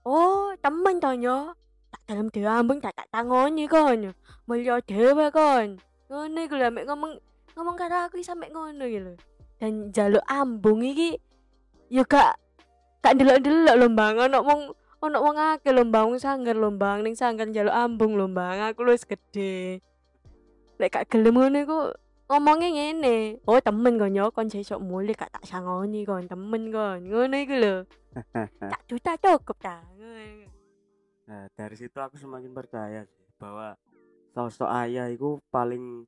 Oh 0.07 0.55
temen 0.63 1.03
to 1.03 1.11
yo 1.19 1.51
tak 1.91 2.01
dalam 2.07 2.31
diambung 2.31 2.79
tak 2.79 2.95
tak 2.95 3.11
tangoni 3.11 3.67
kon. 3.67 4.15
Mulya 4.47 4.79
dhewe 4.87 5.27
kon. 5.35 5.83
Ngono 6.07 6.39
iku 6.39 6.55
lho 6.55 6.71
mek 6.71 6.87
ngomong 6.87 7.19
ngomong 7.57 7.73
karo 7.73 8.05
aku 8.05 8.21
sampe 8.21 8.53
ngono 8.53 8.85
lho. 8.85 9.17
Dan 9.57 9.89
jaluk 9.89 10.21
ambung 10.29 10.85
iki 10.85 11.17
yo 11.89 12.05
gak 12.05 12.37
gak 13.01 13.17
ndelok-ndelok 13.17 13.75
lho 13.81 13.87
Bang 13.97 14.15
ono 14.21 14.45
wong 14.45 14.61
ono 15.01 15.17
wong 15.25 15.37
akeh 15.41 15.73
lho 15.73 15.81
Bang 15.89 16.13
wong 16.13 16.21
sanggar 16.21 16.53
lho 16.53 16.69
Bang 16.77 17.01
ning 17.01 17.17
sanggar 17.17 17.49
jaluk 17.49 17.73
ambung 17.73 18.13
lho 18.13 18.29
Bang 18.29 18.61
aku 18.61 18.85
wis 18.85 19.09
gede 19.09 19.81
lek 20.77 20.93
gak 20.93 21.09
gelem 21.09 21.33
ngono 21.33 21.57
iku 21.57 21.79
ngomongnya 22.29 22.69
ngene. 22.69 23.41
Oh 23.49 23.57
temen 23.57 23.97
kon 23.97 24.13
yo 24.13 24.29
kon 24.29 24.51
sesuk 24.51 24.77
mulih 24.77 25.17
gak 25.17 25.33
tak 25.33 25.49
sangoni 25.49 26.05
kon 26.05 26.29
temen 26.29 26.69
kon. 26.69 27.01
Ngono 27.09 27.35
iku 27.41 27.55
lho. 27.57 27.75
Tak 28.71 28.81
juta 28.89 29.17
cukup 29.17 29.57
ta. 29.57 29.81
Nah, 31.27 31.43
dari 31.59 31.75
situ 31.75 31.97
aku 31.99 32.15
semakin 32.15 32.55
percaya 32.55 33.03
sih 33.03 33.27
bahwa 33.35 33.75
sosok 34.31 34.69
ayah 34.71 35.11
itu 35.11 35.43
paling 35.51 36.07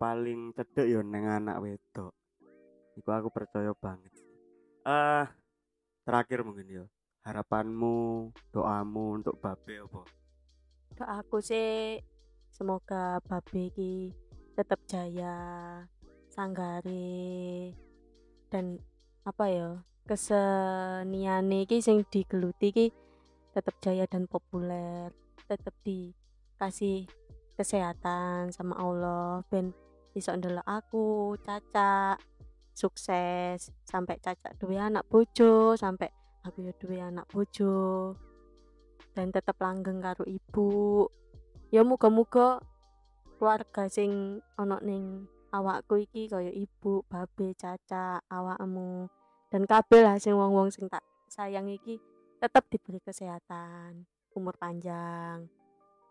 paling 0.00 0.56
cedek 0.56 0.88
ya 0.88 1.04
neng 1.04 1.28
anak 1.28 1.60
wedok. 1.60 2.16
Iku 2.96 3.12
aku 3.12 3.28
percaya 3.28 3.76
banget. 3.76 4.16
Ah, 4.80 5.28
terakhir 6.08 6.40
mungkin 6.40 6.72
yo. 6.72 6.84
Harapanmu, 7.20 8.32
doamu 8.48 9.20
untuk 9.20 9.36
babe 9.44 9.84
apa? 9.84 10.08
Doaku 10.96 11.44
sih 11.44 12.00
semoga 12.48 13.20
babe 13.28 13.68
iki 13.68 14.16
tetap 14.56 14.80
jaya, 14.88 15.84
sanggare 16.32 17.76
dan 18.48 18.80
apa 19.28 19.44
ya 19.52 19.68
keseniane 20.08 21.68
iki 21.68 21.84
sing 21.84 22.08
digeluti 22.08 22.72
iki 22.72 22.86
tetap 23.52 23.76
jaya 23.84 24.08
dan 24.08 24.24
populer, 24.24 25.12
tetap 25.44 25.76
dikasih 25.84 27.04
kesehatan 27.60 28.48
sama 28.48 28.80
Allah 28.80 29.44
ben 29.52 29.76
iso 30.16 30.34
ndelok 30.34 30.66
aku 30.66 31.36
caca 31.42 32.18
sukses 32.74 33.70
sampai 33.84 34.16
caca 34.18 34.50
duwe 34.58 34.80
anak 34.80 35.06
bojo 35.06 35.76
sampai 35.76 36.10
aku 36.42 36.64
ya 36.90 37.12
anak 37.12 37.28
bojo 37.28 38.16
dan 39.12 39.28
tetap 39.28 39.60
langgeng 39.60 40.00
karo 40.00 40.24
ibu 40.24 41.04
ya 41.68 41.84
muga-muga 41.84 42.62
keluarga 43.36 43.88
sing 43.92 44.40
ono 44.56 44.80
ning 44.80 45.28
awakku 45.50 45.98
iki 45.98 46.30
kaya 46.30 46.52
ibu, 46.54 47.02
babe, 47.10 47.56
caca, 47.58 48.22
awakmu 48.30 49.10
dan 49.50 49.66
kabeh 49.66 50.00
lah 50.00 50.16
sing 50.22 50.38
wong-wong 50.38 50.70
sing 50.70 50.86
tak 50.86 51.02
sayang 51.26 51.66
iki 51.66 51.98
tetap 52.38 52.70
diberi 52.72 53.02
kesehatan, 53.02 54.06
umur 54.32 54.56
panjang, 54.56 55.50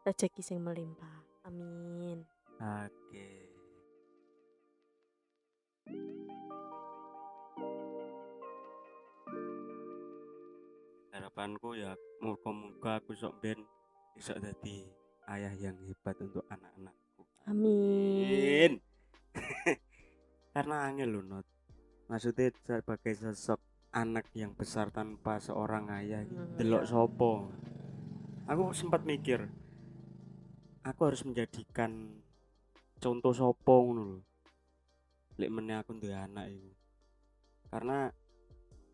rezeki 0.05 0.43
sing 0.43 0.59
melimpah. 0.61 1.25
Amin. 1.47 2.21
Oke. 2.59 3.38
Harapanku 11.29 11.77
ya 11.77 11.93
moga-moga 12.25 12.97
aku 12.97 13.13
sok 13.13 13.37
ben 13.37 13.61
bisa 14.17 14.33
jadi 14.41 14.89
ayah 15.29 15.53
yang 15.61 15.77
hebat 15.85 16.17
untuk 16.25 16.41
anak-anakku. 16.49 17.21
Amin. 17.45 18.81
Karena 20.57 20.89
angel 20.89 21.13
loh 21.13 21.21
not. 21.21 21.45
Maksudnya 22.09 22.49
sebagai 22.65 23.13
sosok 23.13 23.61
anak 23.93 24.25
yang 24.33 24.57
besar 24.57 24.89
tanpa 24.89 25.37
seorang 25.37 25.93
ayah. 26.01 26.25
Hmm, 26.25 26.57
delok 26.57 26.89
iya. 26.89 26.89
sopo. 26.89 27.53
Aku 28.49 28.73
sempat 28.73 29.05
mikir 29.05 29.45
aku 30.81 31.13
harus 31.13 31.21
menjadikan 31.29 32.09
contoh 32.97 33.37
sopo 33.37 33.85
ngono 33.85 34.01
lho. 34.01 34.19
Lek 35.37 35.53
meneh 35.53 35.77
aku 35.77 35.93
duwe 35.93 36.17
anak 36.17 36.57
itu. 36.57 36.73
Karena 37.69 38.09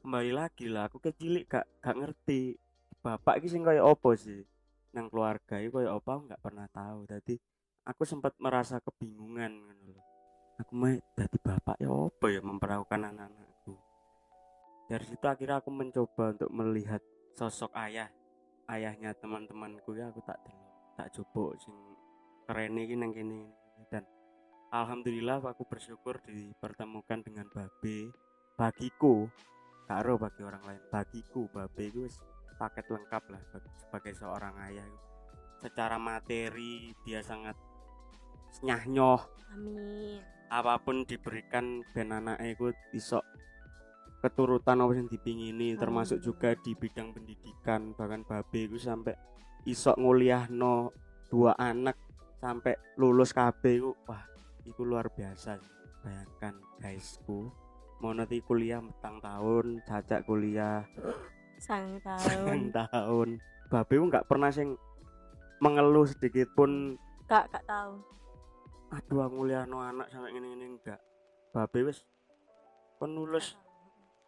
kembali 0.05 0.37
lagi 0.37 0.69
lah 0.69 0.85
aku 0.85 1.01
kecilik 1.01 1.49
gak 1.49 1.65
gak 1.81 1.97
ngerti. 1.97 2.53
Bapak 3.01 3.41
iki 3.41 3.49
sing 3.49 3.65
kaya 3.65 3.81
opo 3.81 4.13
sih? 4.13 4.45
Nang 4.93 5.09
keluarga 5.09 5.57
itu 5.57 5.73
kaya 5.73 5.89
aku 5.89 6.29
nggak 6.29 6.41
pernah 6.45 6.69
tahu. 6.69 7.09
Jadi 7.09 7.41
aku 7.89 8.05
sempat 8.05 8.37
merasa 8.37 8.77
kebingungan 8.77 9.65
aku 10.61 10.71
mau 10.71 10.93
jadi 10.93 11.37
bapak 11.41 11.81
ya 11.81 11.89
apa 11.89 12.25
ya 12.29 12.39
memperlakukan 12.45 13.01
anak-anakku? 13.01 13.73
Dari 14.93 15.05
situ 15.09 15.25
akhirnya 15.25 15.57
aku 15.57 15.73
mencoba 15.73 16.37
untuk 16.37 16.51
melihat 16.53 17.01
sosok 17.33 17.73
ayah 17.73 18.07
ayahnya 18.69 19.11
teman-temanku 19.17 19.97
ya 19.97 20.13
aku 20.13 20.21
tak 20.21 20.37
delok 20.45 20.73
tak 20.95 21.11
coba 21.11 21.57
sing 21.59 21.75
keren 22.47 22.79
iki 22.79 22.95
nang 22.95 23.11
dan 23.91 24.07
alhamdulillah 24.71 25.43
aku 25.43 25.67
bersyukur 25.67 26.23
dipertemukan 26.23 27.19
dengan 27.19 27.45
babe 27.51 28.15
bagiku 28.55 29.27
karo 29.85 30.17
bagi 30.17 30.41
orang 30.41 30.63
lain. 30.65 30.81
Bagiku 30.89 31.47
babe 31.49 31.83
itu 31.85 32.05
paket 32.55 32.85
lengkap 32.87 33.23
lah 33.31 33.41
bag- 33.51 33.73
sebagai 33.75 34.13
seorang 34.15 34.55
ayah 34.71 34.87
secara 35.59 35.99
materi 35.99 36.95
dia 37.03 37.19
sangat 37.19 37.55
nyah-nyoh 38.63 39.19
Amin. 39.51 40.23
apa 40.47 40.79
pun 40.79 41.03
diberikan 41.03 41.83
ben 41.91 42.15
anake 42.15 42.55
iku 42.55 42.71
iso 42.95 43.19
keturutan 44.23 44.81
apa 44.81 44.93
yang 44.95 45.09
dipingini 45.11 45.75
termasuk 45.75 46.17
Amin. 46.21 46.27
juga 46.31 46.49
di 46.57 46.71
bidang 46.73 47.13
pendidikan. 47.13 47.93
Bahkan 47.93 48.25
babe 48.25 48.59
iku 48.71 48.77
sampai 48.79 49.13
iso 49.67 49.93
nguliahno 49.97 50.95
dua 51.29 51.53
anak 51.59 51.99
sampai 52.39 52.95
lulus 52.97 53.35
KB 53.35 53.83
wah 54.07 54.23
itu 54.63 54.81
luar 54.81 55.11
biasa. 55.11 55.59
Bayangkan 56.01 56.57
guysku 56.79 57.64
monoti 57.97 58.39
kuliah 58.39 58.79
petang 58.79 59.17
tahun 59.19 59.65
cacak 59.83 60.21
kuliah 60.23 60.83
Sang 61.57 61.97
tahun. 62.05 62.69
tahun 62.71 63.29
babe 63.65 63.93
nggak 63.97 64.27
pernah 64.27 64.49
sing 64.49 64.75
mengeluh 65.57 66.05
sedikit 66.05 66.51
pun 66.53 66.99
Kak, 67.25 67.49
kak 67.49 67.65
tahu. 67.65 67.97
aduh 68.91 69.19
aku 69.21 69.33
nguliahno 69.35 69.77
anak 69.79 70.07
sampai 70.07 70.29
ngene 70.29 70.47
ngene 70.53 70.65
enggak 70.73 70.99
babe 71.49 71.89
wis 71.89 72.05
penulus 72.95 73.57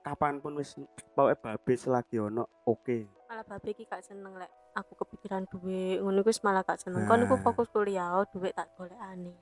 kapan 0.02 0.40
pun 0.40 0.56
wis 0.56 0.74
pokoknya 1.14 1.38
babe 1.38 1.74
selagi 1.74 2.18
ono 2.18 2.44
oke 2.64 3.06
Malah 3.28 3.44
babe 3.46 3.70
iki 3.70 3.84
gak 3.84 4.02
seneng 4.02 4.34
lek 4.34 4.48
aku 4.72 4.96
kepikiran 4.98 5.44
duit 5.46 6.00
ngono 6.00 6.22
iku 6.22 6.32
malah 6.42 6.64
gak 6.64 6.80
seneng. 6.80 7.04
Kon 7.04 7.22
iku 7.22 7.36
Nah. 7.36 7.44
fokus 7.44 7.68
kuliah, 7.68 8.24
duit 8.30 8.56
tak 8.56 8.72
golekane. 8.74 9.36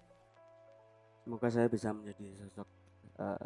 semoga 1.21 1.47
saya 1.47 1.65
bisa 1.65 1.89
menjadi 1.89 2.33
sosok 2.35 2.65
eh, 3.17 3.45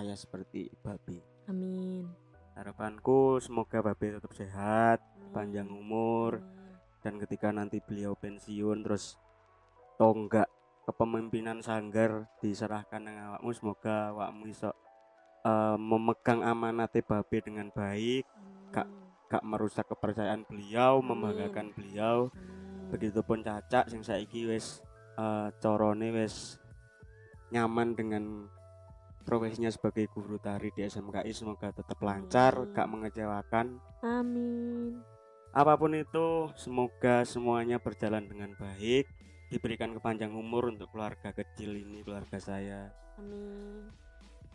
ayah 0.00 0.16
seperti 0.16 0.72
babe 0.80 1.20
Amin. 1.46 2.08
harapanku 2.56 3.36
semoga 3.38 3.84
babe 3.84 4.16
tetap 4.16 4.32
sehat 4.32 4.98
Amin. 5.04 5.32
panjang 5.36 5.68
umur 5.68 6.40
Amin. 6.40 6.76
dan 7.04 7.14
ketika 7.20 7.52
nanti 7.52 7.84
beliau 7.84 8.16
pensiun 8.16 8.80
terus 8.80 9.20
tonggak 10.00 10.48
kepemimpinan 10.88 11.60
sanggar 11.60 12.26
diserahkan 12.40 13.04
dengan 13.04 13.36
awakmu 13.36 13.50
semoga 13.52 14.10
awakmu 14.16 14.48
iso 14.48 14.72
eh, 15.44 15.76
memegang 15.76 16.40
amanat 16.40 16.96
babe 17.04 17.38
dengan 17.44 17.68
baik 17.68 18.24
Kak. 18.72 18.88
Amin. 18.88 19.28
gak 19.30 19.44
merusak 19.44 19.86
kepercayaan 19.86 20.48
beliau 20.48 20.98
Amin. 20.98 21.08
membanggakan 21.12 21.76
beliau 21.76 22.32
Amin. 22.32 22.88
begitupun 22.90 23.44
cacak 23.44 23.86
sing 23.92 24.00
saiki 24.00 24.48
wis 24.48 24.80
eh, 25.20 25.48
corone 25.60 26.08
wis 26.16 26.56
nyaman 27.50 27.98
dengan 27.98 28.46
profesinya 29.30 29.70
sebagai 29.70 30.10
guru 30.10 30.42
tari 30.42 30.74
di 30.74 30.82
SMKI 30.82 31.30
semoga 31.30 31.70
tetap 31.70 32.02
lancar 32.02 32.66
Amin. 32.66 32.74
gak 32.74 32.88
mengecewakan 32.90 33.66
Amin. 34.02 34.98
apa 35.54 35.78
pun 35.78 35.94
itu 35.94 36.50
semoga 36.58 37.22
semuanya 37.22 37.78
berjalan 37.78 38.26
dengan 38.26 38.50
baik 38.58 39.06
diberikan 39.54 39.94
kepanjang 39.94 40.34
umur 40.34 40.74
untuk 40.74 40.90
keluarga 40.90 41.30
kecil 41.30 41.78
ini 41.78 42.02
keluarga 42.02 42.42
saya 42.42 42.90
Amin. 43.22 43.86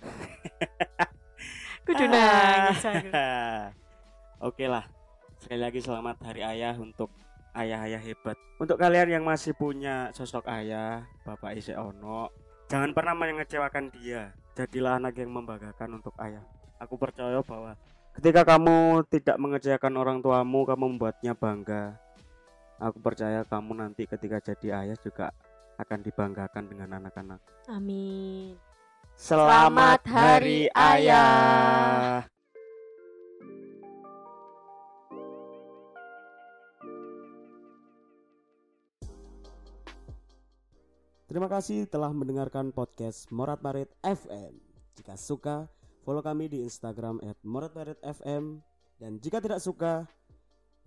Kudu 1.86 2.06
nangis 2.10 2.82
aku. 2.82 3.10
Oke 4.50 4.66
lah. 4.66 4.90
Sekali 5.38 5.62
lagi 5.62 5.80
selamat 5.86 6.18
Hari 6.26 6.42
Ayah 6.42 6.74
untuk 6.82 7.14
ayah-ayah 7.54 8.02
hebat. 8.02 8.38
Untuk 8.58 8.82
kalian 8.82 9.22
yang 9.22 9.24
masih 9.24 9.54
punya 9.54 10.10
sosok 10.12 10.50
ayah, 10.50 11.06
Bapak 11.22 11.54
Ise 11.54 11.78
Ono, 11.78 12.34
jangan 12.68 12.92
pernah 12.92 13.14
mengecewakan 13.14 13.94
dia. 13.94 14.34
Jadilah 14.56 15.04
anak 15.04 15.20
yang 15.20 15.36
membanggakan 15.36 16.00
untuk 16.00 16.16
ayah. 16.24 16.40
Aku 16.80 16.96
percaya 16.96 17.44
bahwa 17.44 17.76
ketika 18.16 18.48
kamu 18.48 19.04
tidak 19.12 19.36
mengecewakan 19.36 19.94
orang 20.00 20.18
tuamu, 20.24 20.64
kamu 20.64 20.96
membuatnya 20.96 21.36
bangga. 21.36 22.00
Aku 22.80 23.04
percaya 23.04 23.44
kamu 23.44 23.72
nanti 23.76 24.08
ketika 24.08 24.40
jadi 24.40 24.88
ayah 24.88 24.98
juga 25.00 25.36
akan 25.76 26.00
dibanggakan 26.04 26.64
dengan 26.72 27.04
anak-anak. 27.04 27.40
Amin. 27.68 28.56
Selamat, 29.16 29.52
Selamat 29.52 30.00
Hari 30.08 30.72
Hari 30.72 30.76
Ayah. 30.76 32.35
Terima 41.36 41.52
kasih 41.52 41.84
telah 41.92 42.16
mendengarkan 42.16 42.72
podcast 42.72 43.28
Morat 43.28 43.60
Marit 43.60 43.92
FM. 44.08 44.56
Jika 44.96 45.20
suka, 45.20 45.68
follow 46.08 46.24
kami 46.24 46.48
di 46.48 46.64
Instagram 46.64 47.20
@moratmaritfm 47.44 48.64
dan 48.96 49.20
jika 49.20 49.44
tidak 49.44 49.60
suka, 49.60 50.08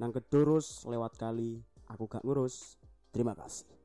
nang 0.01 0.09
kedurus 0.09 0.89
lewat 0.89 1.21
kali 1.21 1.61
aku 1.93 2.09
gak 2.09 2.25
ngurus. 2.25 2.81
Terima 3.13 3.37
kasih. 3.37 3.78